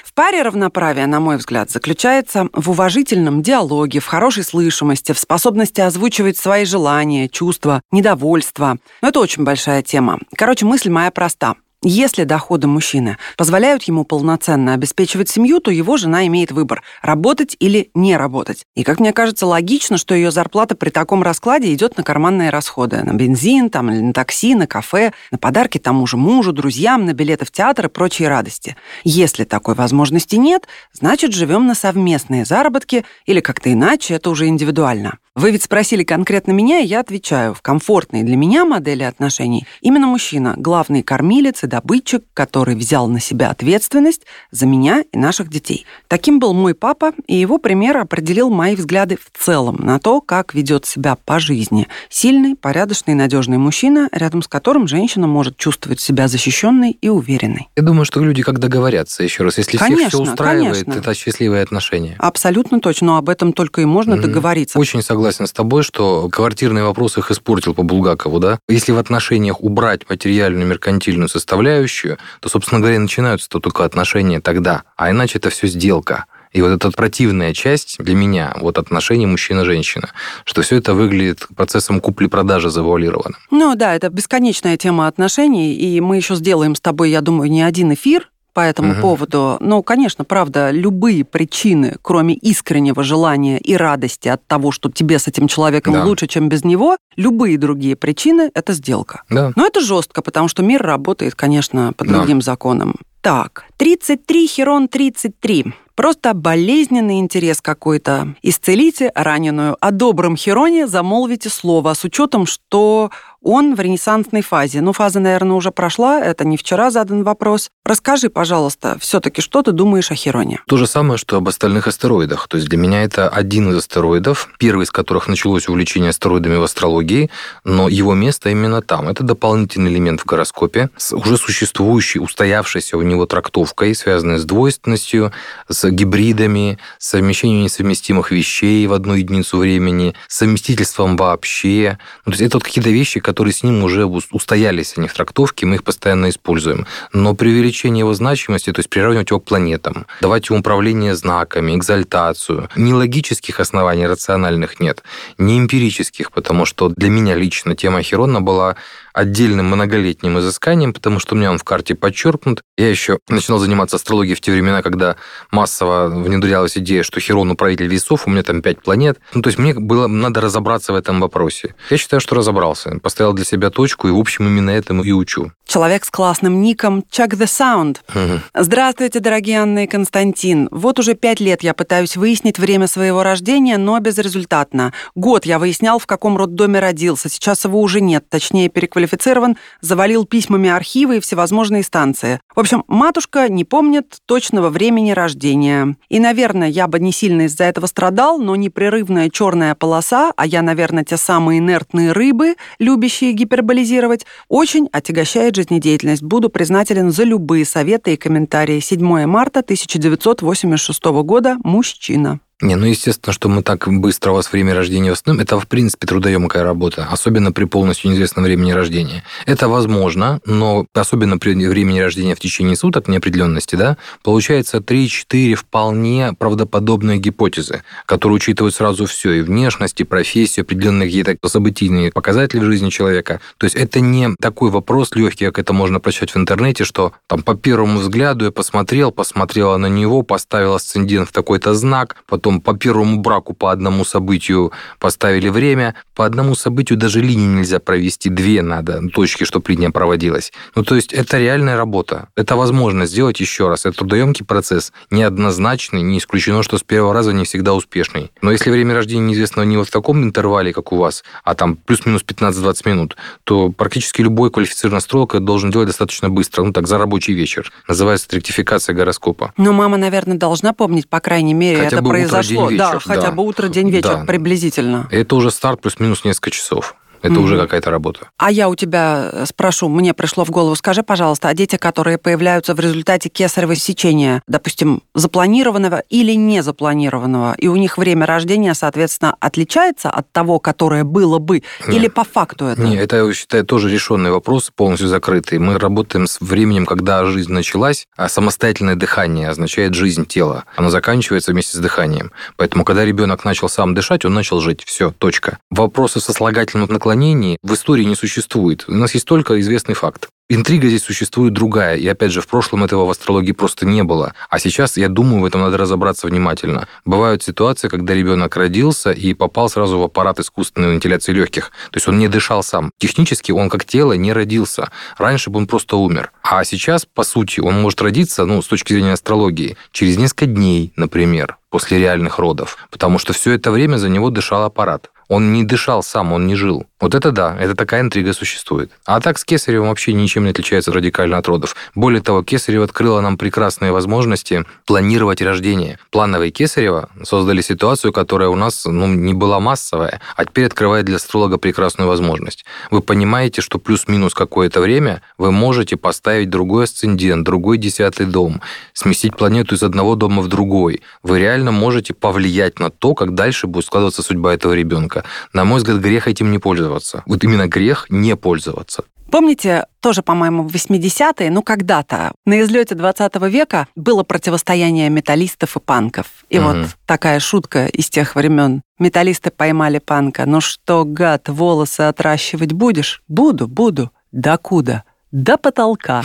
В 0.05 0.13
паре 0.13 0.43
равноправия, 0.43 1.07
на 1.07 1.21
мой 1.21 1.39
взгляд, 1.39 1.71
заключается 1.71 2.49
в 2.53 2.71
уважительном 2.71 3.43
диалоге, 3.43 4.01
в 4.01 4.07
хорошей 4.07 4.45
слышимости, 4.45 5.13
в 5.13 5.19
способности 5.19 5.81
озвучивать 5.81 6.37
свои 6.37 6.65
желания, 6.65 7.29
чувства, 7.29 7.81
недовольства. 7.91 8.79
Но 9.01 9.09
это 9.09 9.21
очень 9.21 9.45
большая 9.45 9.83
тема. 9.83 10.19
Короче, 10.37 10.67
мысль 10.67 10.91
моя 10.91 11.11
проста. 11.11 11.55
Если 11.87 12.25
доходы 12.25 12.67
мужчины 12.67 13.19
позволяют 13.37 13.83
ему 13.83 14.05
полноценно 14.05 14.73
обеспечивать 14.73 15.29
семью, 15.29 15.61
то 15.61 15.71
его 15.71 15.99
жена 15.99 16.27
имеет 16.27 16.51
выбор– 16.51 16.83
работать 17.03 17.57
или 17.61 17.91
не 17.93 18.17
работать. 18.17 18.65
И, 18.75 18.85
как 18.85 19.01
мне 19.01 19.13
кажется, 19.13 19.45
логично, 19.45 19.99
что 19.99 20.15
ее 20.15 20.31
зарплата 20.31 20.77
при 20.77 20.89
таком 20.89 21.23
раскладе 21.23 21.75
идет 21.75 21.99
на 21.99 22.03
карманные 22.03 22.49
расходы. 22.49 23.03
На 23.03 23.13
бензин, 23.13 23.69
там, 23.69 23.91
или 23.91 24.01
на 24.01 24.15
такси, 24.15 24.55
на 24.55 24.67
кафе, 24.67 25.13
на 25.31 25.37
подарки 25.37 25.77
тому 25.77 26.07
же 26.07 26.17
мужу, 26.17 26.53
друзьям, 26.55 27.05
на 27.05 27.13
билеты 27.13 27.45
в 27.45 27.51
театр 27.51 27.87
и 27.87 27.89
прочие 27.91 28.29
радости. 28.29 28.77
Если 29.05 29.45
такой 29.45 29.75
возможности 29.75 30.37
нет, 30.37 30.67
значит, 30.95 31.35
живем 31.35 31.67
на 31.67 31.75
совместные 31.75 32.47
заработки 32.47 33.05
или 33.27 33.41
как-то 33.41 33.71
иначе, 33.71 34.15
это 34.15 34.31
уже 34.31 34.47
индивидуально. 34.47 35.19
Вы 35.37 35.51
ведь 35.51 35.65
спросили 35.65 36.05
конкретно 36.05 36.53
меня, 36.53 36.79
и 36.79 36.87
я 36.87 37.01
отвечаю. 37.01 37.55
В 37.55 37.61
комфортной 37.61 38.23
для 38.23 38.37
меня 38.37 38.65
модели 38.65 39.03
отношений 39.03 39.67
именно 39.81 40.07
мужчина– 40.07 40.55
главный 40.57 41.03
кормилец 41.03 41.65
и 41.65 41.67
добытчик, 41.67 42.23
который 42.35 42.77
взял 42.77 43.09
на 43.09 43.19
себя 43.19 43.51
ответственность 43.51 44.23
за 44.53 44.67
меня 44.67 45.03
и 45.11 45.19
наших 45.19 45.51
детей. 45.51 45.87
Таким 46.07 46.39
был 46.39 46.55
мой 46.55 46.73
папа, 46.73 47.15
и 47.27 47.35
его 47.35 47.59
пример 47.59 47.97
определил 47.97 48.49
мои 48.49 48.77
взгляды 48.77 49.17
в 49.17 49.37
целом 49.37 49.75
на 49.81 49.99
то, 49.99 50.21
как 50.21 50.55
ведет 50.55 50.87
себя 50.87 51.17
по 51.17 51.41
жизни. 51.41 51.89
Сильный, 52.09 52.55
порядочный, 52.55 53.15
надежный 53.15 53.59
мужчина, 53.59 54.09
рядом 54.13 54.41
с 54.41 54.47
которым 54.47 54.87
женщина 54.87 55.27
может 55.27 55.57
чувствовать 55.57 55.99
себя 55.99 56.29
защищенной 56.29 56.93
и 56.93 57.09
уверенной. 57.09 57.69
Я 57.75 57.83
думаю, 57.83 58.05
что 58.05 58.21
люди, 58.21 58.45
как 58.45 58.61
договорятся, 58.61 59.25
еще 59.25 59.43
раз, 59.43 59.59
если 59.59 59.79
конечно, 59.79 59.97
всех 59.97 60.09
все 60.11 60.23
устраивает, 60.23 60.85
конечно. 60.85 61.01
это 61.01 61.15
счастливые 61.15 61.65
отношения. 61.65 62.15
Абсолютно 62.21 62.79
точно, 62.79 63.09
но 63.09 63.17
об 63.17 63.29
этом 63.29 63.53
только 63.53 63.81
и 63.81 63.85
можно 63.85 64.15
mm-hmm. 64.15 64.21
договориться. 64.21 64.79
Очень 64.79 65.03
согласен 65.03 65.24
согласен 65.25 65.47
с 65.47 65.53
тобой, 65.53 65.83
что 65.83 66.29
квартирный 66.29 66.83
вопрос 66.83 67.17
их 67.17 67.31
испортил 67.31 67.73
по 67.73 67.83
Булгакову, 67.83 68.41
да? 68.41 68.59
Если 68.69 68.93
в 68.93 68.99
отношениях 68.99 69.63
убрать 69.63 70.07
материальную 70.11 70.67
меркантильную 70.67 71.31
составляющую, 71.31 72.19
то, 72.41 72.51
собственно 72.51 72.81
говоря, 72.83 72.99
начинаются 72.99 73.49
-то 73.49 73.59
только 73.59 73.85
отношения 73.85 74.41
тогда. 74.41 74.83
А 74.97 75.11
иначе 75.11 75.39
это 75.39 75.49
все 75.49 75.67
сделка. 75.67 76.27
И 76.53 76.61
вот 76.61 76.69
эта 76.69 76.91
противная 76.91 77.55
часть 77.55 77.97
для 77.99 78.15
меня, 78.15 78.55
вот 78.61 78.77
отношения 78.77 79.27
мужчина-женщина, 79.27 80.11
что 80.45 80.61
все 80.61 80.77
это 80.77 80.93
выглядит 80.93 81.49
процессом 81.57 82.01
купли-продажи 82.01 82.69
завуалированным. 82.69 83.39
Ну 83.51 83.75
да, 83.75 83.95
это 83.97 84.11
бесконечная 84.11 84.77
тема 84.77 85.07
отношений, 85.07 85.75
и 85.75 86.01
мы 86.01 86.17
еще 86.17 86.35
сделаем 86.35 86.75
с 86.75 86.81
тобой, 86.81 87.11
я 87.11 87.23
думаю, 87.23 87.51
не 87.51 87.63
один 87.63 87.95
эфир 87.95 88.29
по 88.55 88.61
этому 88.61 88.93
угу. 88.93 89.01
поводу. 89.03 89.57
Ну, 89.61 89.83
конечно, 89.83 90.25
правда, 90.25 90.71
любые 90.71 91.25
причины, 91.25 91.97
кроме 92.01 92.35
искреннего 92.35 93.03
желания 93.03 93.59
и 93.59 93.77
радости 93.77 94.29
от 94.29 94.47
того, 94.47 94.71
что 94.71 94.91
тебе 94.91 95.19
с 95.19 95.29
этим 95.29 95.49
человеком 95.49 95.93
да. 95.93 96.05
лучше, 96.05 96.29
чем 96.29 96.49
без 96.49 96.65
него, 96.65 96.97
любые 97.17 97.59
другие 97.59 97.97
причины– 97.97 98.51
это 98.55 98.73
сделка. 98.73 99.23
Да. 99.29 99.53
Но 99.57 99.67
это 99.67 99.81
жестко, 99.81 100.23
потому 100.23 100.49
что 100.49 100.63
мир 100.63 100.81
работает, 100.83 101.35
конечно, 101.35 101.93
по 101.97 102.05
другим 102.07 102.39
да. 102.39 102.45
законам. 102.45 102.95
Так, 103.21 103.65
33 103.79 104.47
Херон 104.47 104.87
33. 104.87 105.75
Просто 105.95 106.35
болезненный 106.35 107.21
интерес 107.21 107.61
какой-то. 107.61 108.35
Исцелите 108.43 109.13
раненую. 109.15 109.77
О 109.81 109.93
добром 109.93 110.37
Хероне 110.37 110.89
замолвите 110.89 111.49
слово 111.49 111.95
с 111.95 112.05
учетом, 112.05 112.47
что 112.47 113.11
он 113.45 113.75
в 113.75 113.81
ренессансной 113.81 114.43
фазе. 114.43 114.81
Ну, 114.81 114.93
фаза, 114.93 115.21
наверное, 115.21 115.57
уже 115.57 115.71
прошла, 115.71 116.21
это 116.21 116.45
не 116.45 116.57
вчера 116.57 116.91
задан 116.91 117.23
вопрос. 117.23 117.69
Расскажи, 117.85 118.31
пожалуйста, 118.31 118.97
все-таки, 118.99 119.43
что 119.43 119.63
ты 119.63 119.73
думаешь 119.73 120.11
о 120.11 120.15
Хероне? 120.15 120.61
То 120.67 120.79
же 120.79 120.87
самое, 120.87 121.19
что 121.19 121.37
об 121.37 121.49
остальных 121.49 121.87
астероидах. 121.87 122.49
То 122.49 122.57
есть 122.57 122.69
для 122.69 122.79
меня 122.79 123.05
это 123.05 123.29
один 123.29 123.71
из 123.71 123.77
астероидов, 123.77 124.49
первый 124.59 124.85
из 124.85 124.91
которых 124.91 125.29
началось 125.29 125.69
увлечение 125.69 126.11
астероидами 126.11 126.57
в 126.57 126.63
астрологии, 126.63 127.31
но 127.65 127.89
его 127.89 128.15
место 128.15 128.49
именно 128.49 128.81
там. 128.81 129.09
Это 129.09 129.23
дополнительный 129.23 129.93
элемент 129.93 130.23
в 130.23 130.25
гороскопе 130.25 130.89
с 130.97 131.15
уже 131.15 131.37
существующей, 131.37 132.21
устоявшейся 132.21 132.97
у 132.97 133.03
него 133.03 133.27
трактовкой, 133.27 133.95
связанной 133.95 134.39
с 134.39 134.45
двойственностью, 134.45 135.33
с 135.69 135.89
гибридами, 135.91 136.79
с 136.99 137.11
совмещением 137.11 137.65
несовместимых 137.65 138.31
вещей 138.31 138.87
в 138.87 138.95
одну 138.95 139.15
единицу 139.15 139.59
времени, 139.59 140.15
совместительством 140.29 141.19
вообще. 141.19 141.99
Ну, 142.25 142.33
то 142.33 142.39
есть 142.39 142.43
это 142.43 142.57
вот 142.57 142.65
какие-то 142.65 142.91
вещи, 142.91 143.21
которые 143.21 143.34
которые 143.35 143.53
с 143.53 143.65
ним 143.65 143.83
уже 143.83 144.07
устоялись, 144.07 144.95
они 144.97 145.09
в 145.09 145.13
трактовке, 145.13 145.67
мы 145.67 145.75
их 145.75 145.83
постоянно 145.83 146.29
используем. 146.29 146.87
Но 147.13 147.35
при 147.35 147.49
увеличении 147.49 147.99
его 147.99 148.15
значимости, 148.15 148.71
то 148.71 148.79
есть 148.79 148.89
приравнивать 148.89 149.31
его 149.31 149.41
к 149.41 149.45
планетам, 149.45 150.07
давать 150.21 150.49
ему 150.49 150.61
управление 150.61 151.17
знаками, 151.17 151.75
экзальтацию, 151.75 152.69
ни 152.77 152.93
логических 152.93 153.59
оснований 153.59 154.07
рациональных 154.07 154.79
нет, 154.79 155.03
ни 155.37 155.59
эмпирических, 155.59 156.31
потому 156.31 156.65
что 156.65 156.91
для 156.91 157.11
меня 157.11 157.35
лично 157.35 157.75
тема 157.75 158.03
Херона 158.03 158.41
была 158.41 158.77
отдельным 159.15 159.67
многолетним 159.67 160.39
изысканием, 160.41 160.93
потому 160.93 161.21
что 161.21 161.35
у 161.35 161.39
меня 161.39 161.51
он 161.51 161.59
в 161.59 161.65
карте 161.65 161.95
подчеркнут. 161.95 162.63
Я 162.77 162.91
еще 162.91 163.21
начинал 163.29 163.61
заниматься 163.61 163.97
астрологией 163.97 164.35
в 164.35 164.41
те 164.41 164.53
времена, 164.53 164.83
когда 164.83 165.17
массово 165.51 166.09
внедрялась 166.09 166.77
идея, 166.77 167.05
что 167.05 167.21
Херон 167.21 167.53
управитель 167.53 167.87
весов, 167.87 168.27
у 168.27 168.31
меня 168.31 168.43
там 168.43 168.61
пять 168.61 168.83
планет. 168.83 169.21
Ну, 169.33 169.41
то 169.41 169.49
есть 169.49 169.59
мне 169.59 169.73
было 169.73 170.09
надо 170.09 170.41
разобраться 170.41 170.93
в 170.93 170.97
этом 170.97 171.21
вопросе. 171.21 171.77
Я 171.91 171.97
считаю, 171.97 172.21
что 172.21 172.35
разобрался. 172.35 172.99
Поставил 173.01 173.33
для 173.33 173.45
себя 173.45 173.71
точку, 173.71 174.09
и, 174.09 174.11
в 174.11 174.19
общем, 174.19 174.49
именно 174.49 174.71
этому 174.71 175.05
и 175.05 175.13
учу. 175.13 175.53
Человек 175.67 176.05
с 176.05 176.11
классным 176.11 176.61
ником 176.61 177.05
Chuck 177.11 177.31
the 177.31 177.47
Sound. 177.47 177.99
Угу. 178.09 178.41
Здравствуйте, 178.55 179.21
дорогие 179.21 179.61
Анна 179.61 179.85
и 179.85 179.87
Константин. 179.87 180.69
Вот 180.73 180.99
уже 180.99 181.15
пять 181.15 181.41
лет 181.41 181.63
я 181.63 181.73
пытаюсь 181.73 182.17
выяснить 182.17 182.59
время 182.59 182.89
своего 182.89 183.23
рождения, 183.23 183.79
но 183.79 183.99
безрезультатно. 184.01 184.93
Год 185.15 185.47
я 185.47 185.59
выяснял, 185.61 186.01
в 186.01 186.07
каком 186.07 186.37
роддоме 186.37 186.81
родился. 186.81 187.29
Сейчас 187.29 187.65
его 187.65 187.81
уже 187.81 188.01
нет, 188.01 188.29
точнее, 188.29 188.69
переквалифицировал 188.69 189.04
квалифицирован, 189.05 189.57
завалил 189.81 190.25
письмами 190.25 190.69
архивы 190.71 191.17
и 191.17 191.21
всевозможные 191.21 191.83
станции. 191.83 192.41
В 192.55 192.61
общем, 192.61 192.85
матушка 192.89 193.49
не 193.49 193.65
помнит 193.65 194.19
точного 194.27 194.71
времени 194.71 195.13
рождения. 195.13 195.97
И, 196.09 196.21
наверное, 196.21 196.69
я 196.69 196.87
бы 196.87 196.99
не 196.99 197.13
сильно 197.13 197.43
из-за 197.43 197.65
этого 197.65 197.87
страдал, 197.87 198.39
но 198.39 198.57
непрерывная 198.57 199.31
черная 199.31 199.75
полоса, 199.75 200.33
а 200.37 200.47
я, 200.47 200.63
наверное, 200.63 201.05
те 201.05 201.17
самые 201.17 201.59
инертные 201.59 202.13
рыбы, 202.13 202.57
любящие 202.79 203.33
гиперболизировать, 203.33 204.27
очень 204.49 204.89
отягощает 204.93 205.57
жизнедеятельность. 205.57 206.23
Буду 206.23 206.49
признателен 206.49 207.11
за 207.11 207.25
любые 207.25 207.65
советы 207.65 208.15
и 208.15 208.17
комментарии. 208.17 208.81
7 208.81 209.27
марта 209.27 209.61
1986 209.61 211.05
года. 211.05 211.57
Мужчина. 211.63 212.41
Не, 212.63 212.77
ну 212.77 212.87
естественно, 212.87 213.33
что 213.33 213.49
мы 213.49 213.63
так 213.65 213.89
быстро 213.89 214.31
у 214.31 214.35
вас 214.35 214.53
время 214.53 214.75
рождения 214.75 215.11
восстановим, 215.11 215.43
это 215.43 215.59
в 215.59 215.67
принципе 215.67 216.07
трудоемкая 216.07 216.63
работа, 216.63 217.09
особенно 217.11 217.51
при 217.51 217.65
полностью 217.65 218.11
неизвестном 218.11 218.45
времени 218.45 218.71
рождения. 218.71 219.25
Это 219.45 219.69
возможно, 219.69 220.41
но 220.47 220.87
особенно 220.95 221.37
при 221.37 221.55
времени 221.55 221.99
рождения 221.99 222.37
в 222.37 222.41
течение 222.41 222.77
суток 222.77 223.09
неопределенности, 223.09 223.75
да, 223.75 223.97
получается 224.23 224.79
3-4 224.79 225.55
вполне 225.57 226.33
правдоподобные 226.39 227.19
гипотезы, 227.19 227.83
которые 228.07 228.37
учитывают 228.37 228.75
сразу 228.75 229.07
все, 229.07 229.33
и 229.33 229.41
внешность, 229.41 230.01
и 230.01 230.05
профессию, 230.05 230.63
определенные 230.63 231.09
какие-то 231.09 231.37
событийные 231.49 232.13
показатели 232.13 232.61
в 232.61 232.65
жизни 232.65 232.89
человека. 232.91 233.41
То 233.59 233.65
есть 233.65 233.75
это 233.75 233.99
не 233.99 234.29
такой 234.41 234.71
вопрос 234.71 235.17
легкий, 235.17 235.47
как 235.47 235.59
это 235.59 235.73
можно 235.73 235.99
прочитать 235.99 236.31
в 236.31 236.37
интернете, 236.37 236.85
что 236.85 237.15
там 237.27 237.43
по 237.43 237.57
первому 237.57 237.99
взгляду 237.99 238.45
я 238.45 238.53
посмотрел, 238.53 239.11
посмотрела 239.11 239.77
на 239.77 239.87
него, 239.87 240.23
поставил 240.23 240.75
асцендент 240.75 241.29
в 241.29 241.33
такой-то 241.33 241.75
знак, 241.75 242.17
потом 242.29 242.44
потом 242.45 242.61
по 242.61 242.75
первому 242.75 243.21
браку 243.21 243.55
по 243.55 243.73
одному 243.73 244.05
событию 244.05 244.71
поставили 244.99 245.49
время, 245.49 245.95
по 246.15 246.27
одному 246.27 246.55
событию 246.55 246.99
даже 246.99 247.23
линии 247.23 247.47
нельзя 247.47 247.79
провести, 247.79 248.29
две 248.29 248.61
надо 248.61 249.01
точки, 249.09 249.45
чтобы 249.45 249.73
линия 249.73 249.91
проводилась. 249.91 250.53
Ну, 250.75 250.85
то 250.85 250.95
есть 250.95 251.15
это 251.15 251.39
реальная 251.39 251.77
работа. 251.79 252.29
Это 252.37 252.57
возможно 252.57 253.07
сделать 253.07 253.41
еще 253.41 253.69
раз. 253.69 253.87
Это 253.87 253.97
трудоемкий 253.97 254.45
процесс, 254.45 254.93
неоднозначный, 255.11 256.03
не 256.03 256.19
исключено, 256.19 256.63
что 256.63 256.77
с 256.77 256.83
первого 256.83 257.15
раза 257.15 257.33
не 257.33 257.45
всегда 257.45 257.73
успешный. 257.73 258.31
Но 258.43 258.53
если 258.53 258.71
время 258.71 258.95
рождения 258.95 259.29
неизвестно 259.29 259.63
не 259.63 259.79
вот 259.79 259.89
в 259.89 259.91
таком 259.91 260.23
интервале, 260.23 260.75
как 260.75 260.93
у 260.93 260.97
вас, 260.97 261.25
а 261.45 261.55
там 261.55 261.77
плюс-минус 261.77 262.25
15-20 262.27 262.89
минут, 262.91 263.17
то 263.45 263.71
практически 263.71 264.21
любой 264.21 264.51
квалифицированный 264.51 264.99
астролог 264.99 265.35
это 265.35 265.45
должен 265.45 265.71
делать 265.71 265.87
достаточно 265.87 266.29
быстро, 266.29 266.63
ну 266.63 266.73
так, 266.73 266.87
за 266.87 266.99
рабочий 266.99 267.33
вечер. 267.33 267.73
Называется 267.89 268.29
ректификация 268.33 268.95
гороскопа. 268.95 269.55
Но 269.57 269.73
мама, 269.73 269.97
наверное, 269.97 270.37
должна 270.37 270.75
помнить, 270.75 271.09
по 271.09 271.21
крайней 271.21 271.55
мере, 271.55 271.79
Хотя 271.85 271.97
это 271.97 272.05
произошло 272.05 272.34
произошло. 272.35 272.69
День, 272.69 272.79
вечер, 272.79 272.93
да, 272.93 273.01
хотя 273.01 273.31
бы 273.31 273.45
утро, 273.45 273.69
день, 273.69 273.91
вечер 273.91 274.17
да. 274.19 274.25
приблизительно. 274.25 275.09
Это 275.11 275.35
уже 275.37 275.51
старт 275.51 275.81
плюс-минус 275.81 276.25
несколько 276.25 276.51
часов. 276.51 276.95
Это 277.25 277.37
mm-hmm. 277.37 277.39
уже 277.39 277.59
какая-то 277.59 277.91
работа. 277.91 278.29
А 278.37 278.51
я 278.51 278.69
у 278.69 278.75
тебя 278.75 279.31
э, 279.33 279.47
спрошу, 279.47 279.89
мне 279.89 280.13
пришло 280.13 280.45
в 280.45 280.51
голову, 280.51 280.75
скажи, 280.77 281.03
пожалуйста, 281.03 281.49
а 281.49 281.55
дети, 281.55 281.77
которые 281.77 282.19
появляются 282.19 282.75
в 282.75 282.81
результате 282.81 283.31
кесарево 283.31 283.75
сечения, 283.77 284.43
допустим, 284.47 285.03
запланированного 285.15 286.03
или 286.11 286.33
не 286.33 286.63
запланированного, 286.63 287.55
и 287.57 287.67
у 287.67 287.77
них 287.77 287.97
время 287.97 288.27
рождения, 288.27 288.75
соответственно, 288.75 289.37
отличается 289.41 290.11
от 290.11 290.31
того, 290.33 290.59
которое 290.59 291.03
было 291.05 291.39
бы, 291.39 291.63
Нет. 291.87 291.97
или 291.97 292.09
по 292.09 292.25
факту 292.25 292.67
это? 292.67 292.83
Нет, 292.83 293.01
это, 293.03 293.17
я 293.17 293.33
считаю, 293.33 293.65
тоже 293.65 293.91
решенный 293.91 294.31
вопрос, 294.31 294.71
полностью 294.77 295.09
закрытый. 295.09 295.59
Мы 295.59 295.79
работаем 295.79 296.27
с 296.27 296.43
временем, 296.43 296.85
когда 296.85 297.25
жизнь 297.25 297.53
началась, 297.53 298.07
а 298.19 298.29
самостоятельное 298.29 298.97
дыхание 298.97 299.49
означает 299.49 299.95
жизнь 299.95 300.27
тела. 300.27 300.65
Оно 300.77 300.91
заканчивается 300.91 301.53
вместе 301.53 301.79
с 301.79 301.81
дыханием. 301.81 302.33
Поэтому, 302.59 302.85
когда 302.85 303.03
ребенок 303.03 303.47
начал 303.47 303.71
сам 303.71 303.95
дышать, 303.95 304.27
он 304.27 304.35
начал 304.35 304.61
жить. 304.61 304.85
Все, 304.85 305.11
точка. 305.11 305.57
Вопросы 305.71 306.21
со 306.21 306.35
слагательным 306.35 306.93
наклонением 306.93 307.14
отклонений 307.15 307.59
в 307.63 307.73
истории 307.73 308.05
не 308.05 308.17
существует. 308.17 308.85
У 308.89 308.93
нас 308.93 309.15
есть 309.15 309.27
только 309.27 309.61
известный 309.61 309.95
факт. 309.95 310.29
Интрига 310.51 310.89
здесь 310.89 311.03
существует 311.03 311.55
другая, 311.55 311.97
и 311.97 312.07
опять 312.07 312.31
же, 312.31 312.43
в 312.43 312.47
прошлом 312.47 312.85
этого 312.85 313.07
в 313.07 313.11
астрологии 313.11 313.53
просто 313.53 313.87
не 313.87 314.03
было. 314.03 314.35
А 314.51 314.59
сейчас, 314.59 314.99
я 314.99 315.09
думаю, 315.09 315.41
в 315.41 315.45
этом 315.47 315.63
надо 315.63 315.79
разобраться 315.79 316.27
внимательно. 316.27 316.87
Бывают 317.07 317.43
ситуации, 317.43 317.89
когда 317.89 318.15
ребенок 318.15 318.57
родился 318.57 319.11
и 319.13 319.33
попал 319.33 319.71
сразу 319.71 319.99
в 319.99 320.03
аппарат 320.03 320.41
искусственной 320.41 320.93
вентиляции 320.93 321.33
легких. 321.33 321.71
То 321.91 321.97
есть 321.97 322.09
он 322.09 322.19
не 322.19 322.29
дышал 322.29 322.63
сам. 322.63 322.91
Технически 322.99 323.53
он 323.53 323.71
как 323.71 323.87
тело 323.87 324.13
не 324.13 324.35
родился. 324.35 324.91
Раньше 325.17 325.49
бы 325.49 325.59
он 325.59 325.67
просто 325.67 325.97
умер. 325.97 326.31
А 326.43 326.63
сейчас, 326.65 327.07
по 327.07 327.25
сути, 327.25 327.61
он 327.61 327.81
может 327.81 328.03
родиться, 328.03 328.45
ну, 328.45 328.61
с 328.61 328.67
точки 328.67 328.93
зрения 328.93 329.15
астрологии, 329.15 329.77
через 329.93 330.19
несколько 330.19 330.47
дней, 330.47 330.93
например, 330.97 331.57
после 331.71 331.99
реальных 331.99 332.39
родов. 332.39 332.77
Потому 332.91 333.19
что 333.19 333.33
все 333.33 333.53
это 333.53 333.71
время 333.71 333.97
за 333.97 334.11
него 334.11 334.29
дышал 334.29 334.65
аппарат. 334.65 335.11
Он 335.29 335.53
не 335.53 335.65
дышал 335.65 336.03
сам, 336.03 336.33
он 336.33 336.47
не 336.47 336.55
жил. 336.55 336.87
Вот 337.05 337.15
это 337.15 337.33
да, 337.33 337.55
это 337.61 337.75
такая 337.75 338.01
интрига 338.01 338.33
существует. 338.33 338.91
А 339.05 339.21
так 339.21 339.37
с 339.37 339.45
Кесаревым 339.45 339.91
вообще 339.91 340.15
ничем 340.15 340.45
не 340.45 340.53
отличается 340.53 340.91
радикально 340.91 341.37
от 341.37 341.47
родов. 341.47 341.77
Более 341.95 342.23
того, 342.23 342.43
Кесарева 342.43 342.85
открыла 342.85 343.21
нам 343.21 343.37
прекрасные 343.37 343.93
возможности 343.93 344.65
планировать 344.87 345.43
рождение. 345.43 345.99
Плановые 346.11 346.51
Кесарева 346.51 347.11
создали 347.23 347.61
ситуацию, 347.61 348.11
которая 348.11 348.49
у 348.49 348.55
нас 348.55 348.87
ну, 348.87 349.07
не 349.07 349.35
была 349.35 349.61
массовая, 349.61 350.23
а 350.35 350.47
теперь 350.47 350.65
открывает 350.65 351.05
для 351.05 351.17
астролога 351.17 351.59
прекрасную 351.59 352.09
возможность. 352.09 352.65
Вы 352.91 353.03
понимаете, 353.03 353.61
что 353.61 353.79
плюс-минус 353.79 354.33
какое-то 354.33 354.81
время 354.81 355.21
вы 355.37 355.53
можете 355.53 355.99
поставить 355.99 356.49
другой 356.49 356.85
асцендент, 356.85 357.45
другой 357.45 357.77
десятый 357.77 358.25
дом, 358.25 358.63
сместить 358.95 359.37
планету 359.37 359.75
из 359.75 359.83
одного 359.83 360.15
дома 360.15 360.41
в 360.41 360.49
другой. 360.49 361.03
Вы 361.23 361.39
реально 361.39 361.71
можете 361.71 362.15
повлиять 362.15 362.79
на 362.79 362.89
то, 362.89 363.15
как 363.15 363.35
дальше 363.35 363.67
будет 363.67 363.85
складываться 363.85 364.23
судьба 364.23 364.55
этого 364.55 364.73
ребенка. 364.73 365.25
На 365.53 365.67
мой 365.67 365.81
взгляд, 365.81 365.99
грех 365.99 366.29
этим 366.29 366.51
не 366.51 366.59
пользоваться. 366.59 366.94
Вот 367.27 367.45
именно 367.45 367.67
грех 367.67 368.07
не 368.09 368.37
пользоваться. 368.37 369.05
Помните, 369.31 369.87
тоже, 370.01 370.23
по-моему, 370.23 370.63
в 370.63 370.73
80-е, 370.73 371.51
ну, 371.51 371.63
когда-то, 371.63 372.33
на 372.47 372.61
излете 372.61 372.95
20 372.95 373.35
века 373.51 373.89
было 373.97 374.23
противостояние 374.23 375.11
металлистов 375.11 375.77
и 375.77 375.81
панков. 375.81 376.27
И 376.51 376.59
угу. 376.59 376.69
вот 376.69 376.87
такая 377.05 377.41
шутка 377.41 377.87
из 377.87 378.09
тех 378.11 378.37
времен. 378.37 378.83
Металлисты 378.99 379.51
поймали 379.51 379.99
панка. 379.99 380.47
Ну 380.47 380.61
что, 380.61 381.05
гад, 381.05 381.49
волосы 381.49 382.03
отращивать 382.03 382.73
будешь? 382.73 383.23
Буду, 383.27 383.67
буду. 383.67 384.13
До 384.31 384.57
куда? 384.57 385.03
До 385.33 385.57
потолка. 385.57 386.23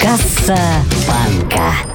Касса 0.00 0.58
панка. 1.06 1.93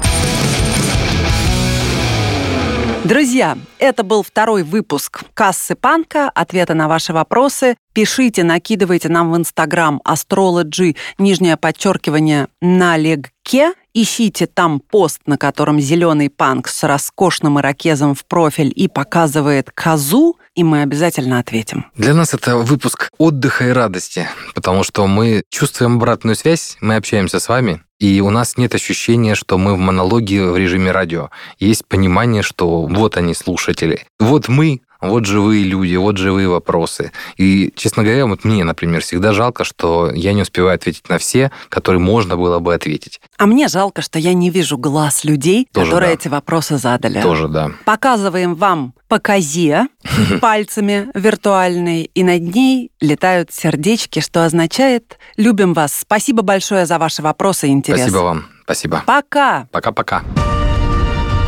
Друзья, 3.03 3.57
это 3.79 4.03
был 4.03 4.23
второй 4.23 4.63
выпуск 4.63 5.23
«Кассы 5.33 5.75
Панка». 5.75 6.29
Ответы 6.29 6.73
на 6.73 6.87
ваши 6.87 7.13
вопросы 7.13 7.75
пишите, 7.99 8.45
накидывайте 8.45 9.09
нам 9.09 9.31
в 9.31 9.35
Инстаграм 9.35 10.01
astrology, 10.07 10.95
нижнее 11.17 11.57
подчеркивание, 11.57 12.47
налегке. 12.61 13.73
Ищите 13.93 14.47
там 14.47 14.79
пост, 14.79 15.19
на 15.25 15.37
котором 15.37 15.81
зеленый 15.81 16.29
панк 16.29 16.69
с 16.69 16.83
роскошным 16.83 17.59
ирокезом 17.59 18.15
в 18.15 18.23
профиль 18.23 18.71
и 18.73 18.87
показывает 18.87 19.71
козу, 19.71 20.37
и 20.55 20.63
мы 20.63 20.83
обязательно 20.83 21.39
ответим. 21.39 21.87
Для 21.95 22.13
нас 22.13 22.33
это 22.33 22.55
выпуск 22.55 23.09
отдыха 23.17 23.67
и 23.67 23.71
радости, 23.71 24.29
потому 24.55 24.83
что 24.83 25.05
мы 25.07 25.43
чувствуем 25.49 25.97
обратную 25.97 26.35
связь, 26.35 26.77
мы 26.79 26.95
общаемся 26.95 27.39
с 27.39 27.49
вами, 27.49 27.81
и 27.99 28.21
у 28.21 28.29
нас 28.29 28.57
нет 28.57 28.73
ощущения, 28.75 29.35
что 29.35 29.57
мы 29.57 29.75
в 29.75 29.77
монологе 29.77 30.45
в 30.45 30.57
режиме 30.57 30.91
радио. 30.91 31.29
Есть 31.59 31.85
понимание, 31.85 32.41
что 32.41 32.83
вот 32.83 33.17
они, 33.17 33.33
слушатели. 33.33 34.05
Вот 34.19 34.47
мы, 34.47 34.81
вот 35.01 35.25
живые 35.25 35.63
люди, 35.63 35.95
вот 35.95 36.17
живые 36.17 36.49
вопросы. 36.49 37.11
И, 37.37 37.71
честно 37.75 38.03
говоря, 38.03 38.25
вот 38.25 38.43
мне, 38.43 38.63
например, 38.63 39.01
всегда 39.01 39.33
жалко, 39.33 39.63
что 39.63 40.11
я 40.13 40.33
не 40.33 40.41
успеваю 40.41 40.75
ответить 40.75 41.07
на 41.09 41.17
все, 41.17 41.51
которые 41.69 42.01
можно 42.01 42.35
было 42.35 42.59
бы 42.59 42.73
ответить. 42.73 43.21
А 43.37 43.45
мне 43.45 43.67
жалко, 43.67 44.01
что 44.01 44.19
я 44.19 44.33
не 44.33 44.49
вижу 44.49 44.77
глаз 44.77 45.23
людей, 45.23 45.67
Тоже 45.71 45.87
которые 45.87 46.09
да. 46.09 46.13
эти 46.15 46.27
вопросы 46.27 46.77
задали. 46.77 47.21
Тоже, 47.21 47.47
да. 47.47 47.71
Показываем 47.85 48.55
вам 48.55 48.93
по 49.07 49.19
козе 49.19 49.87
пальцами 50.41 51.09
виртуальной, 51.13 52.03
и 52.13 52.23
над 52.23 52.41
ней 52.41 52.91
летают 52.99 53.51
сердечки, 53.53 54.19
что 54.19 54.45
означает 54.45 55.17
«любим 55.37 55.73
вас». 55.73 55.93
Спасибо 55.93 56.41
большое 56.41 56.85
за 56.85 56.99
ваши 56.99 57.21
вопросы 57.21 57.67
и 57.67 57.71
интерес. 57.71 58.01
Спасибо 58.01 58.19
вам. 58.19 58.45
Спасибо. 58.63 59.03
Пока! 59.05 59.67
Пока-пока. 59.71 60.23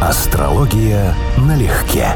Астрология 0.02 1.16
налегке. 1.38 2.16